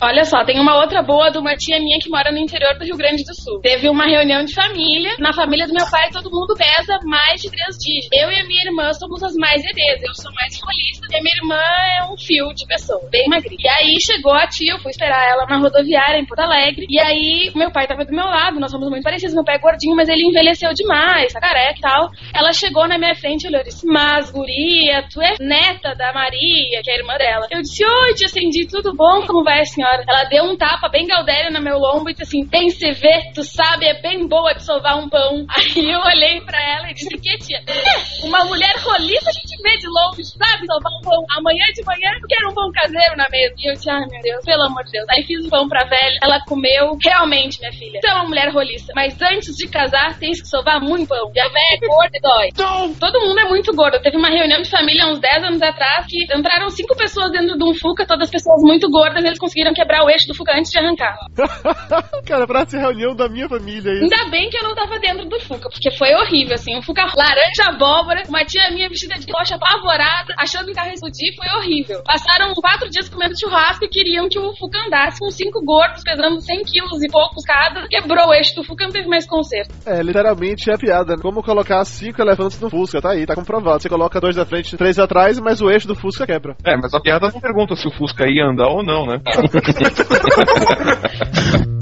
Olha 0.02 0.26
só, 0.26 0.44
tem 0.44 0.60
uma 0.60 0.80
outra 0.80 1.02
boa 1.02 1.32
de 1.32 1.38
uma 1.38 1.56
tia 1.56 1.80
minha 1.80 1.98
que 2.00 2.10
mora 2.10 2.32
no 2.32 2.38
interior 2.38 2.78
do 2.78 2.84
Rio 2.84 2.98
Grande 2.98 3.24
do 3.24 3.34
Sul. 3.34 3.62
Teve 3.62 3.90
uma 3.90 4.06
reunião 4.06 4.44
de 4.44 4.54
família. 4.54 5.16
Na 5.18 5.34
família 5.34 5.66
do 5.66 5.74
meu 5.74 5.86
pai, 5.90 6.10
todo 6.12 6.30
mundo 6.30 6.54
pesa 6.56 7.00
mais 7.06 7.42
de 7.42 7.50
três 7.50 7.78
dígitos. 7.78 8.10
Eu 8.12 8.30
e 8.30 8.42
a 8.42 8.46
minha 8.46 8.66
irmã 8.66 8.94
somos 8.94 9.24
as 9.24 9.34
mais 9.36 9.64
EDs. 9.64 10.04
Eu 10.04 10.14
sou 10.14 10.32
mais 10.34 10.54
rolista 10.62 11.08
e 11.10 11.18
a 11.18 11.22
minha 11.22 11.36
irmã 11.42 11.64
é 12.00 12.12
um 12.12 12.18
fio 12.18 12.54
de 12.54 12.68
pessoa, 12.68 13.02
bem 13.14 13.30
magrinha. 13.30 13.56
E 13.60 13.70
aí 13.70 14.02
chegou 14.02 14.34
a 14.34 14.48
tia, 14.48 14.74
eu 14.74 14.80
fui 14.80 14.90
esperar 14.90 15.24
ela 15.30 15.46
na 15.46 15.58
rodoviária 15.58 16.18
em 16.18 16.26
Porto 16.26 16.42
Alegre. 16.42 16.88
E 16.90 17.00
aí 17.00 17.52
meu 17.56 17.72
pai 17.72 17.86
tava 17.86 18.04
do 18.04 18.12
meu 18.12 18.26
lado, 18.26 18.60
nós 18.60 18.72
somos 18.72 18.90
muito 18.90 19.04
parecidos. 19.04 19.36
Meu 19.36 19.46
pai 19.46 19.56
é 19.56 19.60
gordinho, 19.60 19.96
mas 19.96 20.10
ele 20.10 20.26
envelheceu 20.28 20.74
demais, 20.74 21.32
tá 21.32 21.40
careca 21.40 21.78
e 21.78 21.82
tal. 21.82 22.10
Ela 22.34 22.52
chegou 22.52 22.88
na 22.88 22.98
minha 22.98 23.14
frente 23.14 23.44
e 23.44 23.48
olhou 23.48 23.62
e 23.62 23.66
disse: 23.66 23.86
Mas, 23.86 24.32
guria, 24.32 25.06
tu 25.14 25.22
é 25.22 25.36
neta 25.40 25.94
da 25.94 26.12
Maria, 26.12 26.82
que 26.82 26.90
é 26.90 26.94
a 26.96 26.98
irmã 26.98 27.16
dela. 27.18 27.48
Eu 27.52 27.62
disse: 27.62 27.86
Oi, 27.86 28.14
tia 28.16 28.26
Acendi, 28.26 28.66
tudo 28.68 28.96
bom? 28.96 29.28
Como 29.28 29.44
vai 29.44 29.60
a 29.62 29.66
senhora? 29.66 30.04
Ela 30.10 30.24
deu 30.24 30.44
um 30.46 30.58
tapa 30.58 30.90
bem 30.90 31.06
gaudério 31.06 31.54
no 31.54 31.62
meu 31.62 31.78
lombo 31.78 32.10
e 32.10 32.14
disse 32.14 32.24
assim: 32.24 32.46
Bem 32.48 32.70
se 32.70 32.92
tu 33.36 33.44
sabe, 33.44 33.86
é 33.86 34.02
bem 34.02 34.28
boa 34.28 34.54
de 34.54 34.64
sovar 34.64 34.98
um 34.98 35.08
pão. 35.08 35.46
Aí 35.56 35.92
eu 35.92 36.00
olhei 36.00 36.42
pra 36.42 36.60
ela 36.60 36.90
e 36.90 36.94
disse: 36.96 37.16
Que 37.18 37.38
tia? 37.38 37.62
"É, 37.68 38.26
Uma 38.26 38.44
mulher 38.46 38.74
rolista 38.78 39.30
a 39.30 39.34
gente 39.34 39.62
vê 39.62 39.78
de 39.78 39.88
longe, 39.88 40.24
sabe 40.26 40.66
sovar 40.66 40.92
um 40.98 41.02
pão. 41.02 41.24
Amanhã 41.38 41.66
de 41.76 41.84
manhã 41.86 42.10
eu 42.20 42.28
quero 42.28 42.50
um 42.50 42.54
pão 42.54 42.72
caseiro 42.72 43.03
na 43.16 43.28
mesa. 43.30 43.54
E 43.58 43.70
eu 43.70 43.74
disse: 43.74 43.90
Ai 43.90 44.06
meu 44.10 44.22
Deus, 44.22 44.46
pelo 44.46 44.64
amor 44.64 44.84
de 44.84 44.92
Deus. 44.92 45.06
Aí 45.10 45.24
fiz 45.24 45.46
o 45.46 45.50
pão 45.50 45.68
pra 45.68 45.86
velha, 45.86 46.20
ela 46.24 46.40
comeu. 46.46 46.98
Realmente, 47.04 47.60
minha 47.60 47.72
filha, 47.74 48.00
tu 48.02 48.08
é 48.08 48.14
uma 48.14 48.26
mulher 48.26 48.50
rolista, 48.52 48.94
mas 48.96 49.20
antes 49.22 49.56
de 49.56 49.68
casar 49.68 50.18
tens 50.20 50.42
que 50.42 50.48
sovar 50.48 50.80
muito 50.82 51.08
pão. 51.08 51.32
E 51.36 51.40
a 51.40 51.48
velha 51.48 51.78
é 51.82 51.88
gorda 51.88 52.18
e 52.18 52.22
dói. 52.22 52.94
Todo 53.00 53.20
mundo 53.20 53.40
é 53.40 53.50
muito 53.50 53.74
gordo. 53.76 54.02
Teve 54.02 54.18
uma 54.18 54.30
reunião 54.30 54.62
de 54.62 54.70
família 54.70 55.06
há 55.06 55.12
uns 55.12 55.20
10 55.20 55.44
anos 55.44 55.62
atrás 55.62 56.06
que 56.08 56.24
entraram 56.36 56.70
cinco 56.70 56.96
pessoas 56.96 57.32
dentro 57.32 57.58
de 57.58 57.64
um 57.64 57.74
Fuca, 57.74 58.06
todas 58.06 58.30
pessoas 58.30 58.62
muito 58.62 58.90
gordas, 58.90 59.24
e 59.24 59.28
eles 59.28 59.40
conseguiram 59.40 59.74
quebrar 59.74 60.04
o 60.04 60.10
eixo 60.10 60.28
do 60.28 60.36
Fuca 60.36 60.58
antes 60.58 60.72
de 60.72 60.78
arrancar. 60.78 61.18
Cara, 62.26 62.48
parece 62.48 62.78
reunião 62.78 63.16
da 63.16 63.28
minha 63.28 63.48
família 63.50 63.92
isso. 63.94 64.04
Ainda 64.04 64.30
bem 64.30 64.50
que 64.50 64.58
eu 64.58 64.64
não 64.64 64.76
tava 64.76 65.00
dentro 65.00 65.26
do 65.26 65.40
Fuca, 65.40 65.70
porque 65.70 65.92
foi 65.92 66.14
horrível, 66.16 66.56
assim. 66.56 66.78
Um 66.78 66.82
Fuca 66.82 67.06
laranja 67.16 67.66
abóbora, 67.68 68.24
uma 68.28 68.46
tia 68.46 68.70
minha 68.72 68.88
vestida 68.90 69.16
de 69.16 69.32
rocha 69.32 69.56
apavorada, 69.56 70.34
achando 70.38 70.66
que 70.66 70.72
o 70.72 70.76
carro 70.76 70.92
explodir, 70.92 71.36
foi 71.36 71.50
horrível. 71.58 72.04
Passaram 72.04 72.54
quatro 72.54 72.83
dias 72.90 73.10
comendo 73.10 73.34
churrasco 73.40 73.86
e 73.86 73.90
queriam 73.90 74.28
que 74.30 74.40
o 74.40 74.56
Fuca 74.56 74.78
andasse 74.86 75.20
com 75.20 75.30
cinco 75.30 75.64
gordos, 75.64 76.04
pesando 76.04 76.42
100 76.42 76.64
quilos 76.64 77.04
e 77.04 77.10
poucos 77.10 77.44
cada. 77.46 77.88
Quebrou 77.88 78.30
o 78.30 78.34
eixo 78.34 78.56
do 78.56 78.64
Fuca, 78.64 78.86
não 78.86 78.92
teve 78.92 79.08
mais 79.08 79.26
conserto. 79.26 79.74
É, 79.86 80.02
literalmente 80.02 80.70
é 80.72 80.78
piada. 80.78 81.16
né? 81.16 81.22
Como 81.22 81.44
colocar 81.44 81.84
cinco 81.86 82.22
elefantes 82.22 82.60
no 82.60 82.70
Fusca, 82.70 83.02
tá 83.02 83.12
aí, 83.12 83.26
tá 83.26 83.36
comprovado. 83.36 83.82
Você 83.82 83.90
coloca 83.90 84.20
dois 84.20 84.36
da 84.36 84.46
frente 84.46 84.74
e 84.74 84.78
três 84.78 84.98
atrás, 85.00 85.40
mas 85.40 85.62
o 85.62 85.70
eixo 85.70 85.88
do 85.88 85.96
Fusca 85.96 86.26
quebra. 86.26 86.56
É, 86.66 86.76
mas 86.78 86.94
a 86.94 87.00
piada 87.00 87.30
não 87.32 87.42
pergunta 87.42 87.76
se 87.76 87.88
o 87.88 87.92
Fusca 87.92 88.26
ia 88.28 88.46
andar 88.46 88.68
ou 88.68 88.84
não, 88.84 89.06
né? 89.06 89.22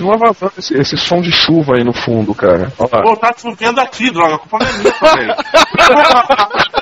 Continua 0.00 0.16
vazando 0.16 0.52
esse, 0.56 0.74
esse 0.74 0.96
som 0.96 1.20
de 1.20 1.30
chuva 1.30 1.74
aí 1.76 1.84
no 1.84 1.92
fundo, 1.92 2.34
cara. 2.34 2.72
Olha 2.78 2.88
lá. 2.90 3.02
Pô, 3.02 3.16
tá 3.16 3.34
chovendo 3.36 3.80
aqui, 3.82 4.10
droga. 4.10 4.36
A 4.36 4.38
culpa 4.38 4.58
não 4.58 4.66
é 4.66 4.72
minha 4.78 4.92
também. 4.94 5.28